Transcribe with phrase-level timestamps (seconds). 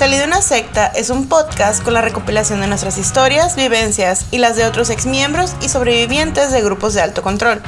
[0.00, 4.38] Salí de una secta es un podcast con la recopilación de nuestras historias, vivencias y
[4.38, 7.60] las de otros exmiembros y sobrevivientes de grupos de alto control.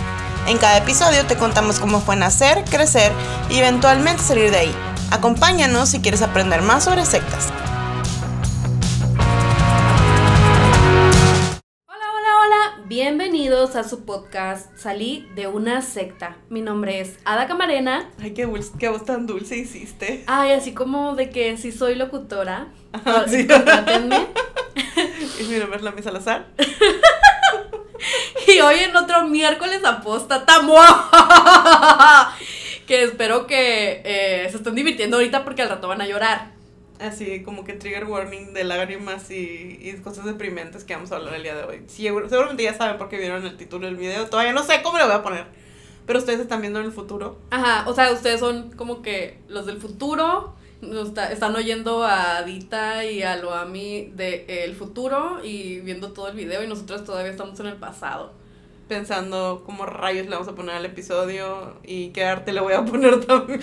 [0.46, 3.12] En cada episodio te contamos cómo fue nacer, crecer
[3.50, 4.74] y eventualmente salir de ahí.
[5.10, 7.48] Acompáñanos si quieres aprender más sobre sectas.
[13.62, 16.36] Bienvenidos a su podcast Salí de una secta.
[16.50, 18.10] Mi nombre es Ada Camarena.
[18.20, 20.24] Ay, qué, dulce- qué voz tan dulce hiciste.
[20.26, 22.66] Ay, así como de que si soy locutora.
[22.92, 23.46] Ajá, sí.
[25.40, 26.46] Y mi nombre es Lami Salazar.
[28.48, 29.80] Y hoy en otro miércoles.
[30.64, 32.34] ¡mua!
[32.88, 36.50] Que espero que eh, se estén divirtiendo ahorita porque al rato van a llorar.
[37.02, 41.34] Así como que trigger warning de lágrimas y, y cosas deprimentes que vamos a hablar
[41.34, 41.82] el día de hoy.
[41.88, 44.26] Sí, seguramente ya saben porque vieron el título del video.
[44.28, 45.46] Todavía no sé cómo lo voy a poner.
[46.06, 47.38] Pero ustedes están viendo en el futuro.
[47.50, 50.54] Ajá, o sea, ustedes son como que los del futuro.
[51.30, 56.66] están oyendo a Adita y a Loami del futuro y viendo todo el video y
[56.66, 58.32] nosotros todavía estamos en el pasado.
[58.92, 62.84] Pensando cómo rayos le vamos a poner al episodio y qué arte le voy a
[62.84, 63.58] poner también.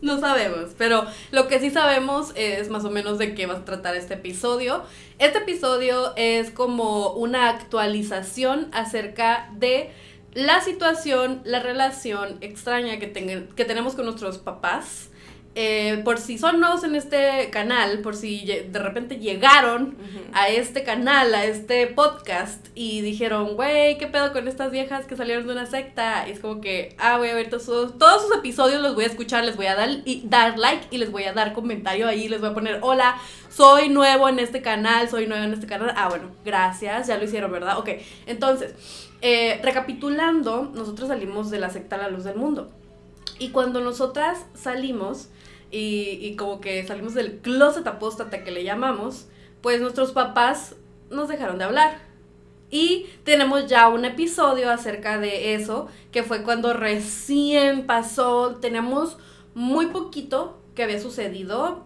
[0.00, 3.64] No sabemos, pero lo que sí sabemos es más o menos de qué va a
[3.64, 4.82] tratar este episodio.
[5.20, 9.92] Este episodio es como una actualización acerca de
[10.32, 13.12] la situación, la relación extraña que,
[13.54, 15.10] que tenemos con nuestros papás.
[15.56, 19.96] Eh, por si son nuevos en este canal, por si de repente llegaron
[20.32, 25.14] a este canal, a este podcast y dijeron, güey, ¿qué pedo con estas viejas que
[25.16, 26.26] salieron de una secta?
[26.26, 29.04] Y es como que, ah, voy a ver todos, sus- todos sus episodios, los voy
[29.04, 32.08] a escuchar, les voy a dar, y, dar like y les voy a dar comentario
[32.08, 33.16] ahí, les voy a poner, hola,
[33.48, 35.92] soy nuevo en este canal, soy nuevo en este canal.
[35.96, 37.78] Ah, bueno, gracias, ya lo hicieron, ¿verdad?
[37.78, 37.90] Ok,
[38.26, 38.74] entonces,
[39.22, 42.72] eh, recapitulando, nosotros salimos de la secta La Luz del Mundo.
[43.38, 45.28] Y cuando nosotras salimos,
[45.74, 49.28] y, y como que salimos del closet apóstata que le llamamos,
[49.62, 50.76] pues nuestros papás
[51.10, 51.98] nos dejaron de hablar.
[52.70, 59.18] Y tenemos ya un episodio acerca de eso, que fue cuando recién pasó, teníamos
[59.54, 61.84] muy poquito que había sucedido.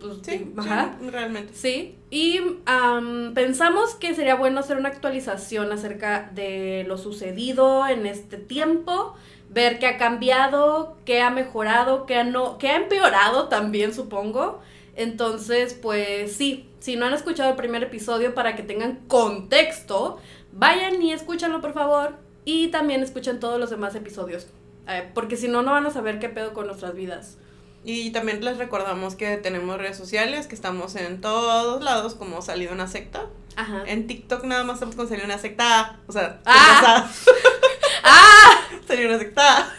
[0.00, 0.96] pues, Sí, ajá.
[1.00, 1.54] sí, realmente.
[1.54, 8.04] Sí, y am, pensamos que sería bueno hacer una actualización acerca de lo sucedido en
[8.04, 9.14] este tiempo,
[9.48, 14.60] ver qué ha cambiado, qué ha mejorado, qué ha, no, qué ha empeorado también, supongo.
[14.96, 20.18] Entonces, pues sí, si no han escuchado el primer episodio para que tengan contexto,
[20.52, 22.16] vayan y escúchanlo por favor.
[22.44, 24.48] Y también escuchen todos los demás episodios,
[24.88, 27.38] eh, porque si no, no van a saber qué pedo con nuestras vidas.
[27.84, 32.72] Y también les recordamos que tenemos redes sociales, que estamos en todos lados, como salido
[32.72, 33.26] una secta.
[33.56, 33.82] Ajá.
[33.86, 35.98] En TikTok nada más estamos con salido una secta.
[36.06, 37.08] O sea, Ah.
[38.04, 38.60] ¡Ah!
[38.86, 39.72] salió una secta.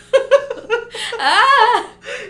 [1.20, 1.84] ¡Ah!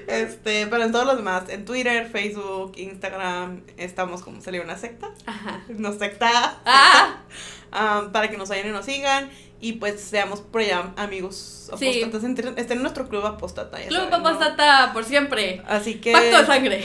[0.07, 5.09] Este, pero en todos los demás, en Twitter, Facebook, Instagram, estamos como salió una secta.
[5.25, 5.61] Ajá.
[5.69, 6.59] Nos secta.
[6.65, 7.17] ¡Ah!
[7.73, 9.29] Ah, para que nos vayan y nos sigan.
[9.63, 11.87] Y pues seamos por allá amigos Sí.
[12.01, 12.23] apóstatas.
[12.23, 13.79] Entre- Estén en nuestro club apóstata.
[13.79, 14.27] ya Club saben, ¿no?
[14.29, 15.61] Apostata por siempre.
[15.67, 16.11] Así que.
[16.13, 16.83] Pacto de sangre.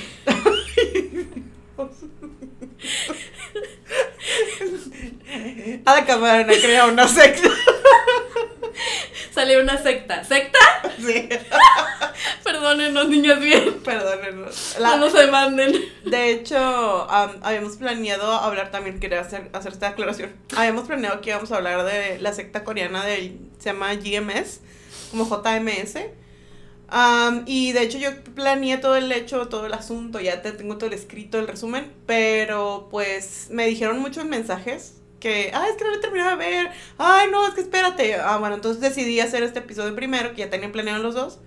[5.84, 7.48] A la cámara crea una secta.
[9.36, 10.24] Salió una secta.
[10.24, 10.58] ¿Secta?
[10.98, 11.28] Sí.
[12.42, 13.80] Perdónenos, niños bien.
[13.84, 14.76] Perdónenos.
[14.80, 15.72] La- No nos demanden.
[16.04, 16.56] de hecho,
[17.10, 20.32] am, habíamos planeado hablar también, quería hacer, hacer esta aclaración.
[20.56, 24.60] Habíamos planeado que íbamos a hablar de la secta coreana del, se llama GMS,
[25.10, 25.98] como JMS.
[27.46, 30.86] Y de hecho yo planeé todo el hecho, todo el asunto, ya te tengo todo
[30.88, 35.90] el escrito, el resumen, pero pues me dijeron muchos mensajes que, ay, es que no
[35.90, 38.14] lo he terminado de ver, ay, no, es que espérate.
[38.16, 41.38] Ah, bueno, entonces decidí hacer este episodio primero, que ya tenía planeado los dos.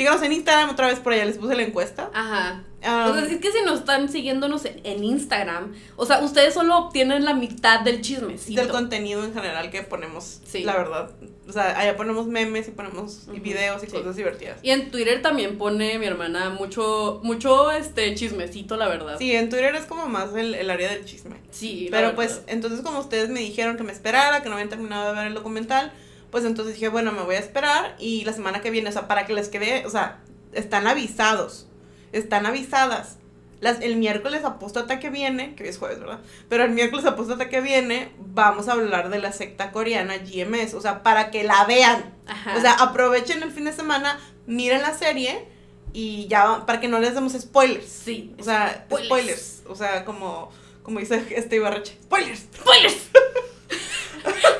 [0.00, 2.08] Síganos en Instagram, otra vez por allá les puse la encuesta.
[2.14, 2.64] Ajá.
[2.82, 6.54] Am, O sea, es que si nos están siguiéndonos en, en Instagram, o sea, ustedes
[6.54, 8.62] solo obtienen la mitad del chismecito.
[8.62, 10.64] del contenido en general que ponemos, Sí.
[10.64, 11.10] la verdad.
[11.46, 13.92] O sea, allá ponemos memes y ponemos videos y sí.
[13.92, 14.58] cosas divertidas.
[14.62, 19.16] Y en Twitter también pone mi hermana mucho, mucho este chismecito, la verdad.
[19.18, 21.36] Sí, en Twitter es como más el, el área del chisme.
[21.50, 25.08] Sí, Pero pues, entonces como ustedes me dijeron que me esperara, que no habían terminado
[25.10, 25.92] de ver el documental,
[26.30, 29.08] pues entonces dije, bueno, me voy a esperar y la semana que viene, o sea,
[29.08, 30.20] para que les quede, o sea,
[30.52, 31.66] están avisados,
[32.12, 33.16] están avisadas.
[33.60, 36.20] Las, el miércoles apóstata que viene, que hoy es jueves, ¿verdad?
[36.48, 40.80] Pero el miércoles apóstata que viene, vamos a hablar de la secta coreana GMS, o
[40.80, 42.14] sea, para que la vean.
[42.26, 42.56] Ajá.
[42.56, 45.46] O sea, aprovechen el fin de semana, miren la serie
[45.92, 47.86] y ya, para que no les demos spoilers.
[47.86, 48.34] sí.
[48.38, 49.06] O sea, Spoilers.
[49.06, 49.62] spoilers.
[49.68, 50.50] O sea, como,
[50.82, 51.98] como dice este Ibarreche.
[52.04, 52.46] Spoilers.
[52.54, 53.09] ¡Spoilers!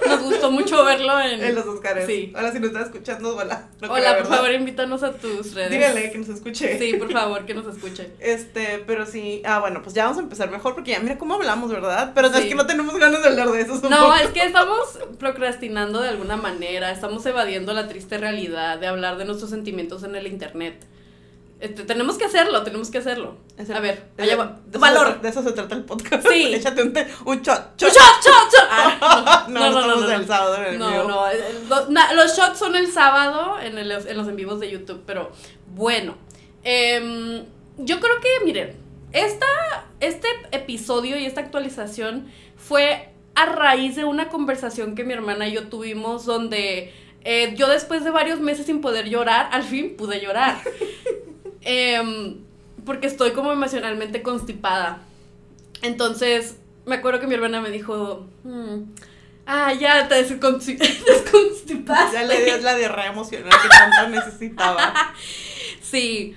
[0.06, 2.06] Nos gustó mucho verlo en, en los Oscars.
[2.06, 2.32] Sí.
[2.36, 3.68] Hola, si nos estás escuchando, hola.
[3.80, 5.70] No Hola, por favor, invítanos a tus redes.
[5.70, 6.78] Dígale que nos escuche.
[6.78, 8.10] Sí, por favor, que nos escuche.
[8.18, 11.34] Este, pero sí, ah, bueno, pues ya vamos a empezar mejor porque ya mira cómo
[11.34, 12.12] hablamos, ¿verdad?
[12.14, 12.48] Pero es Sí.
[12.48, 13.80] que no tenemos ganas de hablar de eso.
[13.88, 19.16] No, es que estamos procrastinando de alguna manera, estamos evadiendo la triste realidad de hablar
[19.18, 20.82] de nuestros sentimientos en el internet.
[21.60, 23.36] Este, tenemos que hacerlo, tenemos que hacerlo.
[23.74, 24.58] A ver, de- allá va.
[24.64, 25.20] de eso Valor.
[25.20, 26.26] de eso se trata el podcast.
[26.26, 26.54] Sí.
[26.54, 26.94] Échate un,
[27.26, 27.78] un shot.
[27.78, 28.68] ¡Shot, shot, shot!
[28.70, 31.04] Ah, no, no, el sábado en el No, vivo.
[31.04, 34.36] no, el- el- lo- na- los shots son el sábado en, el- en los en
[34.36, 35.32] vivos de YouTube, pero
[35.74, 36.16] bueno.
[36.64, 37.44] em,
[37.78, 38.76] yo creo que, miren,
[39.12, 39.46] esta,
[40.00, 45.52] este episodio y esta actualización fue a raíz de una conversación que mi hermana y
[45.52, 46.92] yo tuvimos donde
[47.24, 50.58] eh, yo después de varios meses sin poder llorar, al fin pude llorar.
[51.62, 52.38] Em,
[52.84, 55.02] porque estoy como emocionalmente constipada.
[55.82, 58.82] Entonces, me acuerdo que mi hermana me dijo, "Mm,
[59.46, 62.16] ah, ya te desconsti- desconstipaste.
[62.16, 64.94] Ya le dio la diarrea emocional que tanto necesitaba.
[65.82, 66.34] Sí,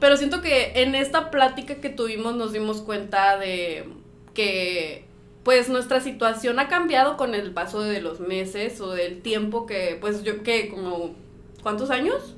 [0.00, 3.84] pero siento que en esta plática que tuvimos nos dimos cuenta de
[4.32, 5.04] que
[5.42, 9.98] pues nuestra situación ha cambiado con el paso de los meses o del tiempo que
[10.00, 11.14] pues yo que como
[11.62, 12.36] ¿cuántos años?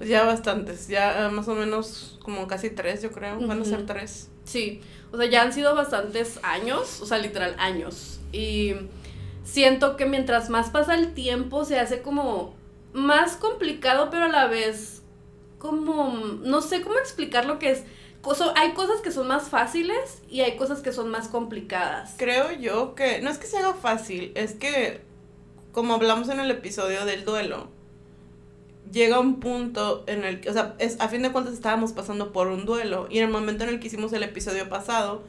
[0.00, 3.38] Pues ya bastantes, ya eh, más o menos como casi tres, yo creo.
[3.38, 4.30] Van a ser tres.
[4.44, 4.80] Sí,
[5.12, 8.18] o sea, ya han sido bastantes años, o sea, literal años.
[8.32, 8.72] Y
[9.44, 12.54] siento que mientras más pasa el tiempo se hace como
[12.94, 15.02] más complicado, pero a la vez
[15.58, 17.84] como, no sé cómo explicar lo que es.
[18.22, 22.14] Coso- hay cosas que son más fáciles y hay cosas que son más complicadas.
[22.16, 25.02] Creo yo que no es que se haga fácil, es que
[25.72, 27.68] como hablamos en el episodio del duelo,
[28.92, 32.32] llega un punto en el que, o sea, es, a fin de cuentas estábamos pasando
[32.32, 35.22] por un duelo y en el momento en el que hicimos el episodio pasado,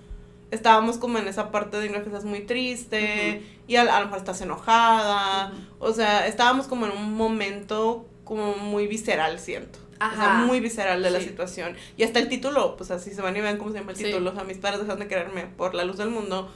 [0.51, 4.19] estábamos como en esa parte de que estás muy triste y a, a lo mejor
[4.19, 9.79] estás enojada, o sea, estábamos como en un momento como muy visceral, siento.
[9.95, 10.45] O sea, Ajá.
[10.45, 11.75] muy visceral de la situación.
[11.95, 14.05] Y hasta el título, pues así se van y ven cómo se llama el Sí.
[14.05, 14.31] título.
[14.31, 16.49] O sea, mis padres dejan de quererme por la luz del mundo.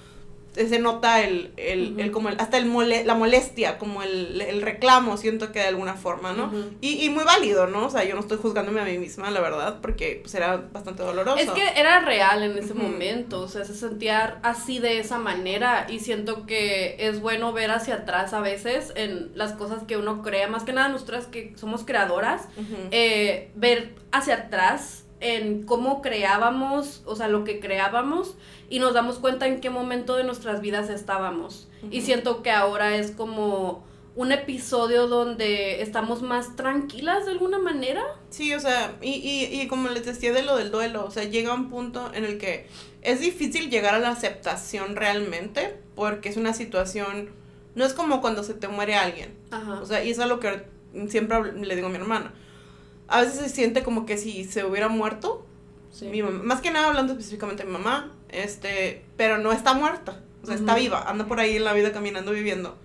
[0.56, 4.62] Se nota el, el, el como el, hasta el mole, la molestia, como el, el
[4.62, 6.52] reclamo, siento que de alguna forma, ¿no?
[6.82, 7.86] Y, y muy válido, ¿no?
[7.86, 11.04] O sea, yo no estoy juzgándome a mí misma, la verdad, porque pues era bastante
[11.04, 11.38] doloroso.
[11.38, 15.88] Es que era real en ese momento, o sea, se sentía así de esa manera
[15.90, 20.22] y siento que es bueno ver hacia atrás a veces en las cosas que uno
[20.22, 22.48] crea, más que nada nosotras que somos creadoras,
[22.92, 28.36] eh, ver hacia atrás en cómo creábamos, o sea, lo que creábamos
[28.70, 31.68] y nos damos cuenta en qué momento de nuestras vidas estábamos.
[31.90, 32.06] Y Ujú.
[32.06, 33.84] siento que ahora es como
[34.16, 38.02] un episodio donde estamos más tranquilas de alguna manera.
[38.30, 41.24] Sí, o sea, y, y, y como les decía de lo del duelo, o sea,
[41.26, 42.68] llega un punto en el que
[43.02, 47.30] es difícil llegar a la aceptación realmente, porque es una situación,
[47.76, 49.82] no es como cuando se te muere alguien, Ajá.
[49.82, 50.64] o sea, y eso es lo que
[51.10, 52.34] siempre le digo a mi hermana.
[53.08, 55.46] A veces se siente como que si se hubiera muerto,
[55.92, 56.08] Sí.
[56.08, 60.22] mi mamá, más que nada hablando específicamente de mi mamá, este, pero no está muerta,
[60.44, 60.82] o sea, está Ujú.
[60.82, 62.76] viva, anda por ahí en la vida caminando, viviendo.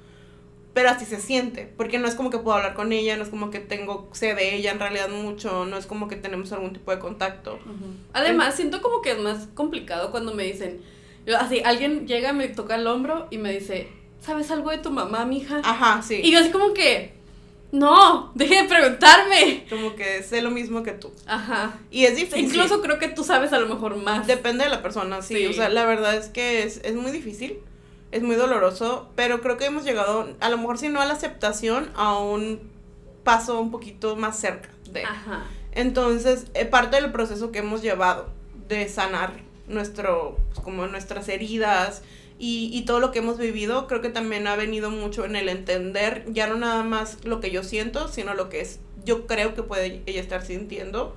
[0.75, 3.29] Pero así se siente, porque no es como que puedo hablar con ella, no es
[3.29, 6.73] como que tengo sé de ella en realidad mucho, no es como que tenemos algún
[6.73, 7.55] tipo de contacto.
[7.55, 7.87] Ujú.
[8.13, 10.81] Además, siento como que es más complicado cuando me dicen,
[11.27, 13.89] yo- así, alguien llega, me toca el hombro y me dice,
[14.21, 15.61] ¿sabes algo de tu mamá, mija?
[15.65, 16.21] Ajá, sí.
[16.23, 17.15] Y yo así como que,
[17.73, 19.67] no, deje de preguntarme.
[19.71, 21.13] Como que sé lo mismo que tú.
[21.27, 21.79] Ajá.
[21.91, 22.47] Y es difícil.
[22.47, 24.27] Incluso creo que tú sabes a lo mejor más.
[24.27, 25.37] Depende de la persona, sí.
[25.37, 25.47] Sí.
[25.47, 27.59] O sea, la verdad es que es, es muy difícil,
[28.11, 31.15] es muy doloroso, pero creo que hemos llegado, a lo mejor si no a la
[31.15, 32.61] aceptación, a un
[33.25, 35.05] paso un poquito más cerca de.
[35.05, 35.45] Ajá.
[35.73, 38.31] Entonces, eh, parte del proceso que hemos llevado
[38.69, 39.35] de sanar
[39.69, 42.03] nuestro, pues, como nuestras heridas
[42.40, 45.49] y, y todo lo que hemos vivido, creo que también ha venido mucho en el
[45.49, 49.54] entender ya no nada más lo que yo siento, sino lo que es, yo creo
[49.54, 51.14] que puede ella estar sintiendo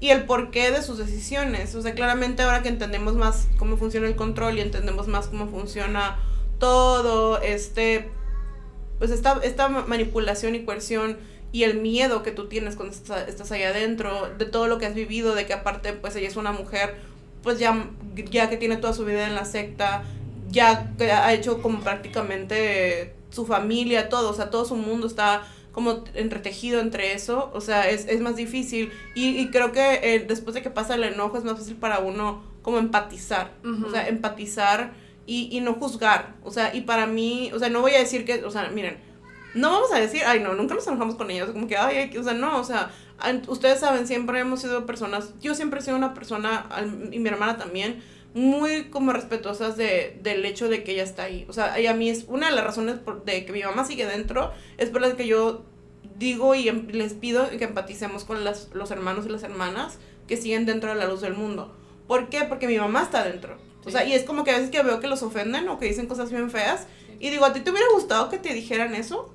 [0.00, 1.74] y el porqué de sus decisiones.
[1.74, 5.48] O sea, claramente ahora que entendemos más cómo funciona el control y entendemos más cómo
[5.48, 6.18] funciona
[6.58, 8.10] todo, este,
[8.98, 11.16] pues esta, esta ma- manipulación y coerción
[11.52, 14.86] y el miedo que tú tienes cuando estás, estás ahí adentro, de todo lo que
[14.86, 16.96] has vivido, de que aparte pues ella es una mujer,
[17.42, 17.88] pues ya,
[18.30, 20.02] ya que tiene toda su vida en la secta,
[20.54, 25.42] ya ha hecho como prácticamente su familia, todo, o sea, todo su mundo está
[25.72, 30.24] como entretejido entre eso, o sea, es, es más difícil y, y creo que eh,
[30.26, 33.86] después de que pasa el enojo es más fácil para uno como empatizar, Ujú.
[33.86, 34.92] o sea, empatizar
[35.26, 38.24] y, y no juzgar, o sea, y para mí, o sea, no voy a decir
[38.24, 38.98] que, o sea, miren,
[39.54, 42.22] no vamos a decir, ay, no, nunca nos enojamos con ellos, como que, ay, o
[42.22, 42.92] sea, no, o sea,
[43.48, 46.68] ustedes saben, siempre hemos sido personas, yo siempre he sido una persona,
[47.10, 48.02] y mi hermana también,
[48.34, 51.46] muy como respetuosas de, del hecho de que ella está ahí.
[51.48, 53.84] O sea, y a mí es una de las razones por, de que mi mamá
[53.84, 55.64] sigue dentro, es por las que yo
[56.18, 60.36] digo y em, les pido que empaticemos con las, los hermanos y las hermanas que
[60.36, 61.74] siguen dentro de la luz del mundo.
[62.08, 62.42] ¿Por qué?
[62.42, 63.56] Porque mi mamá está dentro.
[63.86, 65.86] O sea, y es como que a veces que veo que los ofenden o que
[65.86, 66.86] dicen cosas bien feas.
[67.20, 69.32] Y digo, ¿a ti te hubiera gustado que te dijeran eso?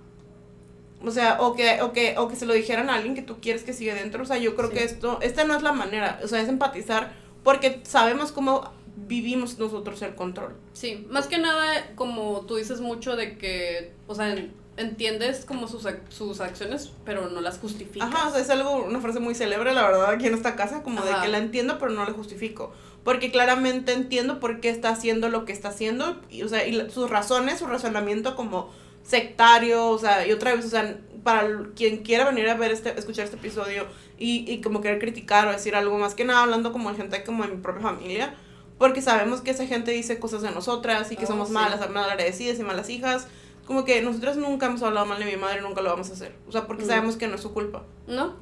[1.04, 3.40] O sea, o que, o que, o que se lo dijeran a alguien que tú
[3.40, 4.24] quieres que siga dentro.
[4.24, 6.20] O sea, yo creo que esto, esta no es la manera.
[6.24, 7.14] O sea, es empatizar
[7.44, 8.72] porque sabemos cómo
[9.08, 10.56] vivimos nosotros el control.
[10.74, 14.36] Sí, más que nada, como tú dices mucho de que, o sea,
[14.78, 18.08] entiendes como sus, sus acciones, pero no las justificas.
[18.08, 20.84] Ajá, o sea, es algo, una frase muy célebre, la verdad, aquí en esta casa,
[20.84, 22.74] como de que la entiendo, pero no la justifico.
[23.04, 26.90] Porque claramente entiendo por qué está haciendo lo que está haciendo, y, o sea, y
[26.90, 28.72] sus razones, su razonamiento como
[29.04, 32.98] sectario, o sea, y otra vez, o sea, para quien quiera venir a ver este,
[32.98, 33.86] escuchar este episodio
[34.18, 37.24] y, y como querer criticar o decir algo más que nada, hablando como de gente
[37.24, 38.36] como de mi propia familia,
[38.80, 42.10] porque sabemos que esa gente dice cosas de nosotras y que oh, somos malas, mal
[42.10, 43.28] agradecidas y malas hijas,
[43.66, 46.34] como que nosotros nunca hemos hablado mal de mi madre, nunca lo vamos a hacer.
[46.48, 47.84] O sea, porque sabemos que no es su culpa.
[48.08, 48.38] ¿No?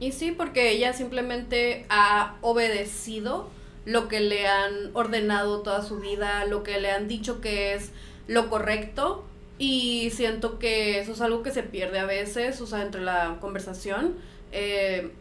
[0.00, 3.50] Y sí, porque ella simplemente ha obedecido
[3.84, 7.90] lo que le han ordenado toda su vida, lo que le han dicho que es
[8.28, 9.24] lo correcto.
[9.58, 13.38] Y siento que eso es algo que se pierde a veces, o sea, entre la
[13.40, 14.14] conversación.
[14.52, 15.12] Eh,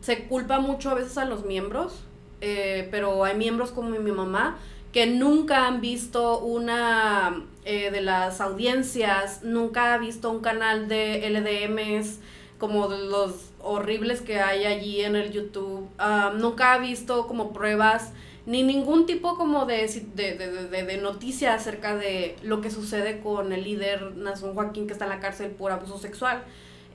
[0.00, 2.04] se culpa mucho a veces a los miembros,
[2.40, 4.58] eh, pero hay miembros como mi mamá
[4.92, 11.28] que nunca han visto una eh, de las audiencias, nunca ha visto un canal de
[11.28, 12.20] LDMs
[12.58, 18.12] como los horribles que hay allí en el YouTube, ah, nunca ha visto como pruebas
[18.46, 23.52] ni ningún tipo como de, de, de, de, noticia acerca de lo que sucede con
[23.52, 26.44] el líder Nazón Joaquín que está en la cárcel por abuso sexual.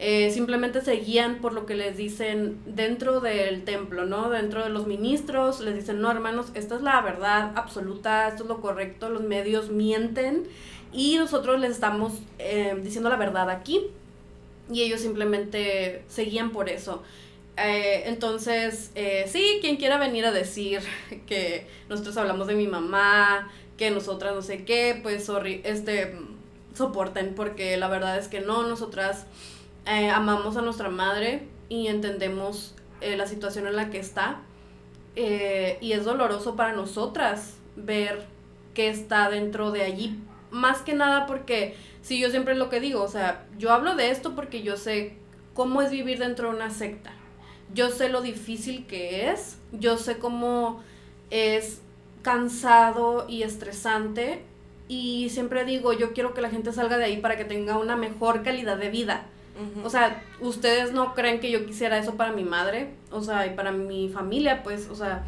[0.03, 4.31] Eh, simplemente se guían por lo que les dicen dentro del templo, ¿no?
[4.31, 8.49] Dentro de los ministros, les dicen, no, hermanos, esta es la verdad absoluta, esto es
[8.49, 10.47] lo correcto, los medios mienten
[10.91, 13.91] y nosotros les estamos eh, diciendo la verdad aquí
[14.71, 17.03] y ellos simplemente se guían por eso.
[17.57, 18.91] Eh, entonces,
[19.27, 20.81] sí, quien quiera venir a decir
[21.27, 26.15] que nosotros hablamos de mi mamá, que nosotras no sé qué, pues sorry, este,
[26.73, 29.27] soporten, porque la verdad es que no, nosotras
[29.85, 34.41] eh, amamos a nuestra madre y entendemos eh, la situación en la que está.
[35.15, 38.25] Eh, y es doloroso para nosotras ver
[38.73, 40.19] que está dentro de allí.
[40.51, 44.11] Más que nada porque, si yo siempre lo que digo, o sea, yo hablo de
[44.11, 45.17] esto porque yo sé
[45.53, 47.13] cómo es vivir dentro de una secta.
[47.73, 50.83] Yo sé lo difícil que es, yo sé cómo
[51.29, 51.81] es
[52.21, 54.43] cansado y estresante
[54.87, 57.95] y siempre digo, yo quiero que la gente salga de ahí para que tenga una
[57.95, 59.25] mejor calidad de vida.
[59.83, 63.51] O sea, ustedes no creen que yo quisiera eso para mi madre, o sea, y
[63.51, 65.23] para mi familia, pues, o sea,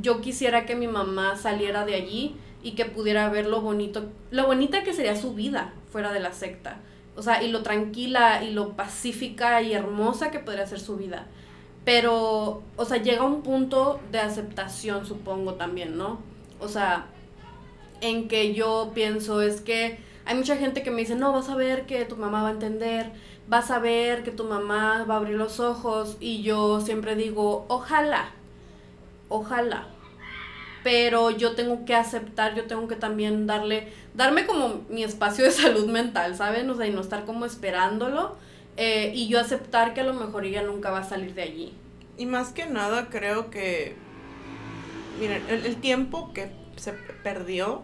[0.00, 4.46] yo quisiera que mi mamá saliera de allí y que pudiera ver lo bonito, lo
[4.46, 6.80] bonita que sería su vida fuera de la secta.
[7.16, 11.26] O sea, y lo tranquila y lo pacífica y hermosa que podría ser su vida.
[11.84, 16.18] Pero, o sea, llega un punto de aceptación, supongo también, ¿no?
[16.60, 17.06] O sea,
[18.00, 21.54] en que yo pienso es que hay mucha gente que me dice, no, vas a
[21.54, 23.12] ver que tu mamá va a entender,
[23.48, 27.64] vas a ver que tu mamá va a abrir los ojos y yo siempre digo,
[27.68, 28.30] ojalá,
[29.28, 29.86] ojalá.
[30.82, 35.50] Pero yo tengo que aceptar, yo tengo que también darle, darme como mi espacio de
[35.52, 36.68] salud mental, ¿saben?
[36.70, 38.36] O sea, y no estar como esperándolo.
[38.76, 41.72] Eh, y yo aceptar que a lo mejor ella nunca va a salir de allí.
[42.18, 43.96] Y más que nada creo que,
[45.18, 47.82] miren, el, el tiempo que se perdió,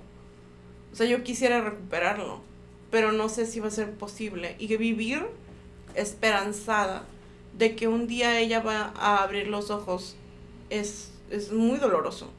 [0.92, 2.42] o sea, yo quisiera recuperarlo,
[2.90, 4.54] pero no sé si va a ser posible.
[4.58, 5.26] Y que vivir
[5.94, 7.04] esperanzada
[7.56, 10.16] de que un día ella va a abrir los ojos
[10.70, 12.30] es, es muy doloroso.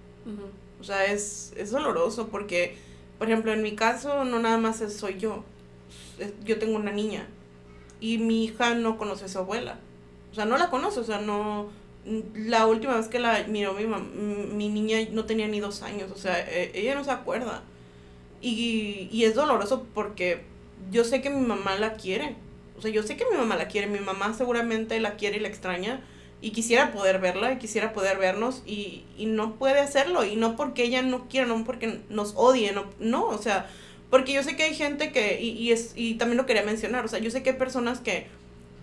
[0.79, 2.77] O sea, es, es doloroso porque,
[3.17, 5.43] por ejemplo, en mi caso no nada más soy yo.
[6.43, 7.27] Yo tengo una niña
[7.99, 9.79] y mi hija no conoce a su abuela.
[10.31, 11.69] O sea, no la conoce, o sea, no...
[12.35, 16.17] La última vez que la miró mi, mi niña no tenía ni dos años, o
[16.17, 17.63] sea, e, ella no se acuerda.
[18.41, 20.43] Y, y es doloroso porque
[20.91, 22.35] yo sé que mi mamá la quiere,
[22.83, 25.47] sea, yo sé que mi mamá la quiere, mi mamá seguramente la quiere y la
[25.47, 26.01] extraña
[26.41, 30.55] y quisiera poder verla y quisiera poder vernos y, y no puede hacerlo y no
[30.55, 33.67] porque ella no quiera, no porque nos odie, no, no o sea,
[34.09, 37.05] porque yo sé que hay gente que, y, y, es, y también lo quería mencionar,
[37.05, 38.27] o sea, yo sé que hay personas que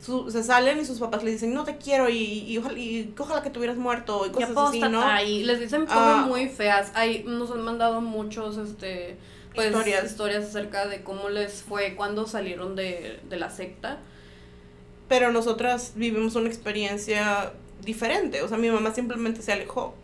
[0.00, 3.42] se salen y sus papás le dicen, no te quiero y, y, ojalá, y ojalá
[3.42, 5.22] que te hubieras muerto y cosas así, ¿no?
[5.22, 6.24] Y les dicen cosas ah.
[6.26, 6.90] muy feas.
[6.94, 9.18] Hay, nos han mandado muchos, este
[9.54, 10.04] pues, historias.
[10.04, 13.98] historias acerca de cómo les fue cuando salieron de, de la secta.
[15.08, 17.52] Pero nosotras vivimos una experiencia
[17.82, 18.42] diferente.
[18.42, 19.94] O sea, mi mamá simplemente se alejó.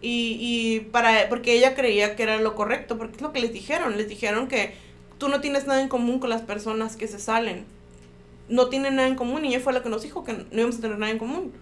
[0.00, 3.52] y, y para, porque ella creía que era lo correcto, porque es lo que les
[3.52, 4.74] dijeron, les dijeron que
[5.18, 7.64] tú no tienes nada en común con las personas que se salen.
[8.48, 10.78] No tienen nada en común y ella fue la que nos dijo que no íbamos
[10.78, 11.52] a tener nada en común.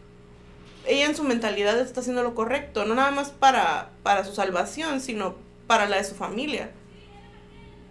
[0.87, 5.00] Ella en su mentalidad está haciendo lo correcto, no nada más para, para su salvación,
[5.00, 6.71] sino para la de su familia.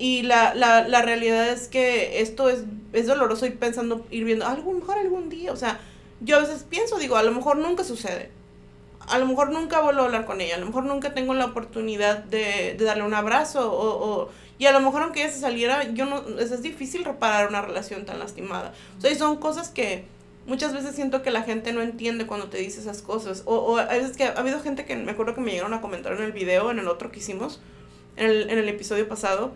[0.03, 4.45] Y la, la, la realidad es que esto es, es doloroso y pensando, ir viendo,
[4.45, 5.79] a lo mejor algún día, o sea,
[6.19, 8.29] yo a veces pienso, digo, a lo mejor nunca sucede.
[9.07, 11.45] A lo mejor nunca vuelvo a hablar con ella, a lo mejor nunca tengo la
[11.45, 15.39] oportunidad de, de darle un abrazo o, o, y a lo mejor aunque ella se
[15.39, 18.73] saliera, yo no, es difícil reparar una relación tan lastimada.
[18.97, 20.03] O sea, y son cosas que
[20.45, 23.43] muchas veces siento que la gente no entiende cuando te dice esas cosas.
[23.45, 25.79] O, o a veces que ha habido gente que me acuerdo que me llegaron a
[25.79, 27.61] comentar en el video, en el otro que hicimos,
[28.17, 29.53] en el, en el episodio pasado,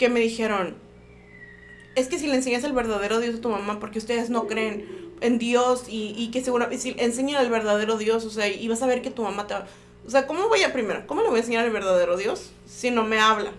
[0.00, 0.74] que me dijeron,
[1.94, 5.12] es que si le enseñas el verdadero Dios a tu mamá, porque ustedes no creen
[5.20, 8.82] en Dios y, y que seguro, si enseñan el verdadero Dios, o sea, y vas
[8.82, 9.66] a ver que tu mamá te va...
[10.06, 11.06] O sea, ¿cómo voy a primero?
[11.06, 13.52] ¿Cómo le voy a enseñar el verdadero Dios si no me habla?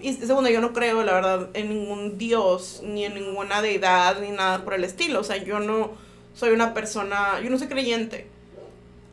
[0.00, 4.30] Y segundo, yo no creo, la verdad, en ningún Dios, ni en ninguna deidad, ni
[4.30, 5.20] nada por el estilo.
[5.20, 5.90] O sea, yo no
[6.34, 8.26] soy una persona, yo no soy creyente.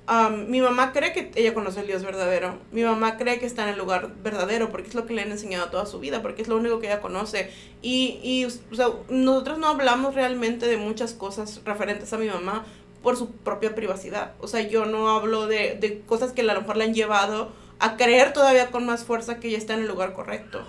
[0.07, 2.59] Um, mi mamá cree que ella conoce el Dios verdadero.
[2.71, 5.31] Mi mamá cree que está en el lugar verdadero porque es lo que le han
[5.31, 7.51] enseñado toda su vida, porque es lo único que ella conoce.
[7.81, 12.65] Y, y o sea, nosotros no hablamos realmente de muchas cosas referentes a mi mamá
[13.01, 14.33] por su propia privacidad.
[14.39, 17.51] O sea, yo no hablo de, de cosas que a lo mejor le han llevado
[17.79, 20.61] a creer todavía con más fuerza que ella está en el lugar correcto.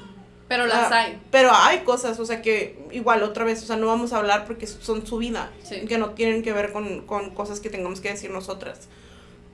[0.48, 1.20] Pero las Ah, hay.
[1.30, 4.46] Pero hay cosas, o sea, que igual otra vez, o sea, no vamos a hablar
[4.46, 5.84] porque son su vida, Sí.
[5.86, 8.88] que no tienen que ver con, con cosas que tengamos que decir nosotras.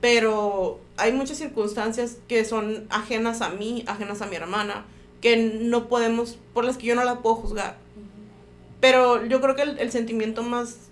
[0.03, 4.83] Pero hay muchas circunstancias que son ajenas a mí, ajenas a mi hermana,
[5.21, 7.77] que no podemos, por las que yo no la puedo juzgar.
[8.81, 10.89] Pero yo creo que el, el sentimiento más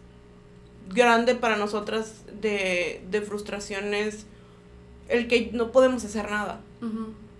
[0.87, 4.27] grande para nosotras de, de frustración es
[5.09, 6.61] el que no podemos hacer nada.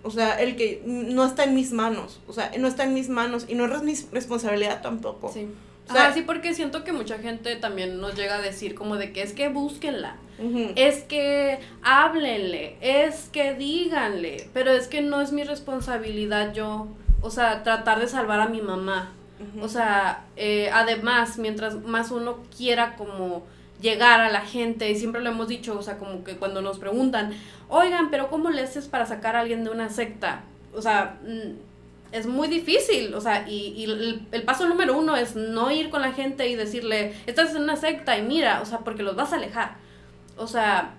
[0.02, 2.20] O sea, el que no está en mis manos.
[2.28, 5.32] O sea, no está en mis manos y no es mi responsabilidad tampoco.
[5.32, 5.48] Sí.
[5.92, 9.12] O sea- sí, porque siento que mucha gente también nos llega a decir como de
[9.12, 10.16] que es que búsquenla,
[10.76, 16.88] es que háblenle, es que díganle, pero es que no es mi responsabilidad yo,
[17.20, 19.10] o sea, tratar de salvar a mi mamá.
[19.60, 23.44] O sea, eh, además, mientras más uno quiera como
[23.80, 26.78] llegar a la gente, y siempre lo hemos dicho, o sea, como que cuando nos
[26.78, 27.32] preguntan,
[27.68, 30.42] oigan, pero ¿cómo le haces para sacar a alguien de una secta?
[30.74, 31.52] O sea, mm,
[32.12, 36.02] es muy difícil, o sea, y, y el, paso número uno es no ir con
[36.02, 39.32] la gente y decirle, estás en una secta y mira, o sea, porque los vas
[39.32, 39.76] a alejar.
[40.36, 40.94] O sea,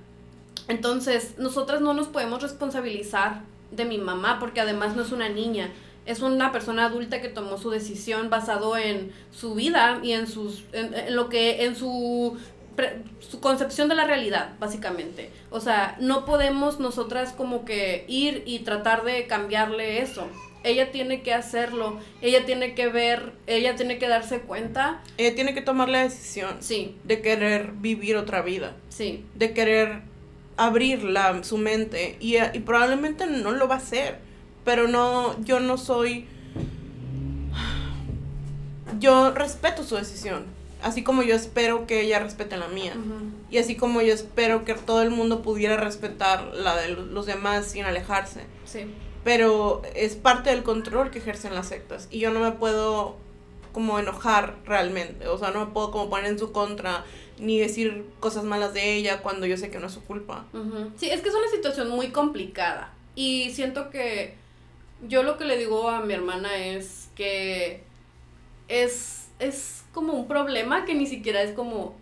[0.68, 5.70] entonces, nosotras no nos podemos responsabilizar de mi mamá porque además no es una niña.
[6.06, 10.66] Es una persona adulta que tomó su decisión basado en su vida y en sus
[10.74, 12.38] en, en lo que en su
[13.20, 15.32] su concepción de la realidad, básicamente.
[15.52, 20.28] O sea, no podemos nosotras como que ir y tratar de cambiarle eso.
[20.64, 25.02] Ella tiene que hacerlo, ella tiene que ver, ella tiene que darse cuenta.
[25.18, 30.02] Ella tiene que tomar la decisión Sí, de querer vivir otra vida, sí, de querer
[30.56, 34.20] abrir la, su mente y, y probablemente no lo va a hacer,
[34.64, 36.28] pero no, yo no soy,
[39.00, 40.46] yo respeto su decisión,
[40.82, 42.94] así como yo espero que ella respete la mía.
[43.50, 47.68] Y así como yo espero que todo el mundo pudiera respetar la de los demás
[47.68, 48.42] sin alejarse.
[48.66, 48.86] sí.
[49.24, 52.08] Pero es parte del control que ejercen las sectas.
[52.12, 53.16] Y yo no me puedo
[53.72, 55.28] como enojar realmente.
[55.28, 57.04] O sea, no me puedo como poner en su contra
[57.40, 60.46] ni decir cosas malas de ella cuando yo sé que no es su culpa.
[60.54, 60.92] Ujú.
[60.96, 62.94] Sí, es que es una situación muy complicada.
[63.16, 64.36] Y siento que
[65.08, 67.84] yo lo que le digo a mi hermana es que
[68.68, 71.96] es, es como un problema que ni siquiera es como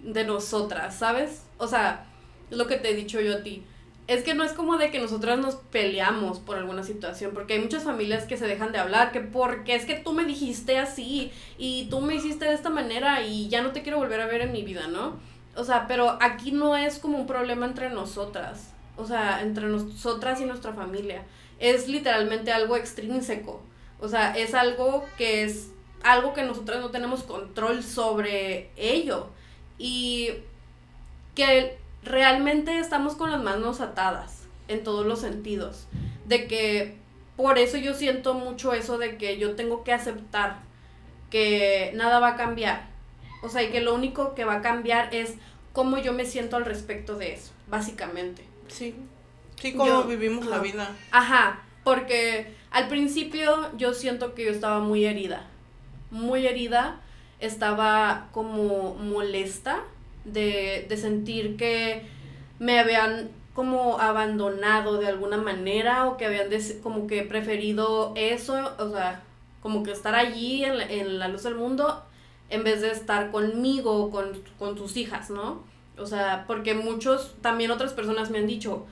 [0.00, 1.42] de nosotras, ¿sabes?
[1.58, 2.06] O sea,
[2.50, 3.64] lo que te he dicho yo a ti.
[4.08, 7.60] Es que no es como de que nosotras nos peleamos por alguna situación, porque hay
[7.60, 11.30] muchas familias que se dejan de hablar, que porque es que tú me dijiste así
[11.58, 14.40] y tú me hiciste de esta manera y ya no te quiero volver a ver
[14.40, 15.18] en mi vida, ¿no?
[15.54, 20.40] O sea, pero aquí no es como un problema entre nosotras, o sea, entre nosotras
[20.40, 21.24] y nuestra familia.
[21.58, 23.60] Es literalmente algo extrínseco,
[24.00, 25.68] o sea, es algo que es
[26.02, 29.28] algo que nosotras no tenemos control sobre ello
[29.76, 30.30] y
[31.34, 35.86] que realmente estamos con las manos atadas en todos los sentidos,
[36.26, 36.96] de que
[37.36, 40.58] por eso yo siento mucho eso de que yo tengo que aceptar
[41.30, 42.88] que nada va a cambiar.
[43.42, 45.34] O sea, y que lo único que va a cambiar es
[45.72, 48.44] cómo yo me siento al respecto de eso, básicamente.
[48.68, 48.94] Sí.
[49.60, 50.90] Sí, como Yo- vivimos la vida.
[51.10, 55.46] Ajá, porque al principio yo siento que yo estaba muy herida,
[56.10, 57.00] muy herida,
[57.40, 59.84] estaba como molesta
[60.32, 62.02] de, de sentir que
[62.58, 66.48] me habían como abandonado de alguna manera o que habían
[66.82, 69.22] como que preferido eso, o sea,
[69.60, 72.04] como que estar allí en la, en la luz del mundo
[72.50, 75.64] en vez de estar conmigo, con, con tus hijas, ¿no?
[75.98, 78.86] O sea, porque muchos, también otras personas me han dicho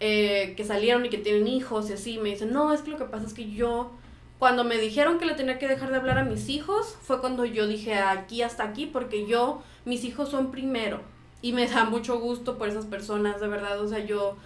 [0.00, 2.98] eh, que salieron y que tienen hijos y así, me dicen, no, es que lo
[2.98, 3.90] que pasa es que yo,
[4.38, 7.44] cuando me dijeron que le tenía que dejar de hablar a mis hijos, fue cuando
[7.44, 11.00] yo dije aquí hasta aquí, porque yo, mis hijos son primero.
[11.40, 14.36] Y me da mucho gusto por esas personas, de verdad, o sea, yo,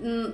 [0.00, 0.26] mm,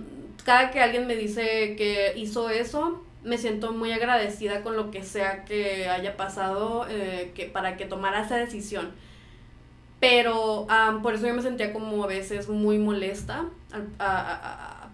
[0.44, 5.04] cada que alguien me dice que hizo eso, me siento muy agradecida con lo que
[5.04, 8.90] sea que haya pasado eh, que, para que tomara esa decisión.
[10.00, 10.66] Pero
[11.00, 13.44] por eso yo me sentía como a veces muy molesta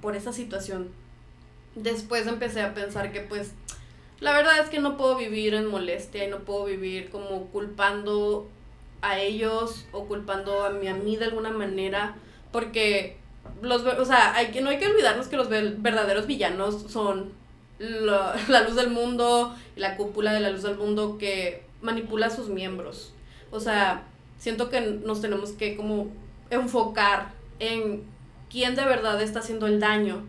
[0.03, 0.91] por esa situación.
[1.75, 3.55] Después empecé a pensar que pues
[4.21, 8.51] la verdad es que no puedo vivir en molestia y no puedo vivir como culpando
[9.03, 12.17] a ellos o culpando a mí, a mí de alguna manera
[12.53, 13.17] porque
[13.63, 17.33] los o sea, hay que no hay que olvidarnos que los verdaderos villanos son
[17.79, 22.27] la, la luz del mundo y la cúpula de la luz del mundo que manipula
[22.27, 23.13] a sus miembros.
[23.51, 24.03] O sea,
[24.39, 26.09] siento que nos tenemos que como
[26.51, 28.05] enfocar en
[28.51, 30.25] quién de verdad está haciendo el daño.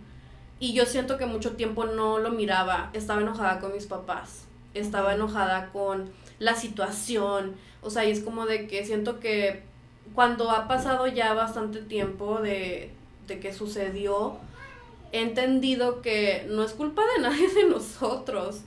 [0.59, 5.13] Y yo siento que mucho tiempo no lo miraba, estaba enojada con mis papás, estaba
[5.13, 9.63] enojada con la situación, o sea, y es como de que siento que
[10.13, 12.91] cuando ha pasado ya bastante tiempo de,
[13.27, 14.37] de que sucedió,
[15.11, 18.61] he entendido que no es culpa de nadie de nosotros.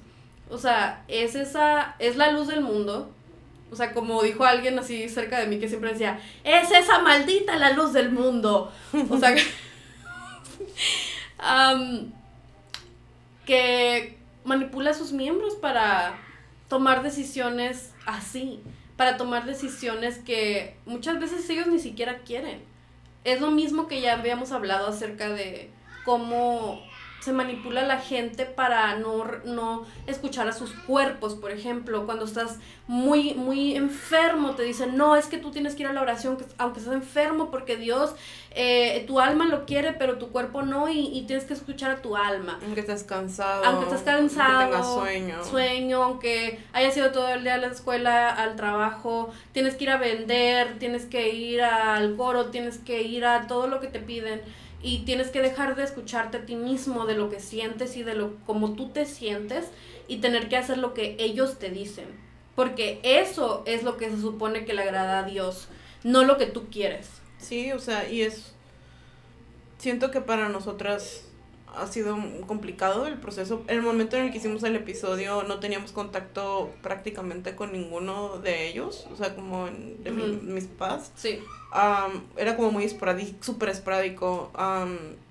[0.51, 3.11] O sea, es esa, es la luz del mundo.
[3.71, 7.57] O sea, como dijo alguien así cerca de mí que siempre decía, es esa maldita
[7.57, 8.71] la luz del mundo.
[9.09, 9.35] O sea,
[13.47, 16.19] que manipula a sus miembros para
[16.69, 18.61] tomar decisiones así,
[19.03, 22.63] para tomar decisiones que muchas veces ellos ni siquiera quieren.
[23.25, 25.71] Es lo mismo que ya habíamos hablado acerca de
[26.05, 26.81] cómo
[27.23, 32.59] se manipula la gente para no, no escuchar a sus cuerpos, por ejemplo, cuando estás
[32.89, 36.37] muy, muy enfermo, te dicen, no, es que tú tienes que ir a la oración,
[36.59, 38.17] aunque estés enfermo, porque Dios,
[38.51, 42.17] eh, tu alma lo quiere, pero tu cuerpo no, y, tienes que escuchar a tu
[42.17, 42.59] alma.
[42.65, 43.65] Aunque estés cansado.
[43.65, 44.59] Aunque estés cansado.
[44.59, 45.45] Aunque tengas sueño.
[45.45, 49.91] Sueño, aunque hayas ido todo el día a la escuela, al trabajo, tienes que ir
[49.91, 54.01] a vender, tienes que ir al coro, tienes que ir a todo lo que te
[54.01, 54.43] piden
[54.83, 58.15] y tienes que dejar de escucharte a ti mismo de lo que sientes y de
[58.15, 59.67] lo como tú te sientes
[60.09, 62.07] y tener que hacer lo que ellos te dicen,
[62.55, 65.69] porque eso es lo que se supone que le agrada a Dios,
[66.03, 67.09] no lo que tú quieres.
[67.39, 68.53] Sí, o sea, y es
[69.79, 71.25] siento que para nosotras
[71.75, 73.63] ha sido complicado el proceso.
[73.69, 78.39] En el momento en el que hicimos el episodio no teníamos contacto prácticamente con ninguno
[78.39, 81.13] de ellos, o sea, como de mis papás.
[81.17, 81.41] Sí.
[82.37, 84.51] era como muy esporádico, súper esporádico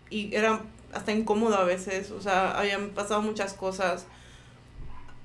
[0.10, 0.62] y era
[0.94, 4.06] hasta incómodo a veces, o sea, habían pasado muchas cosas.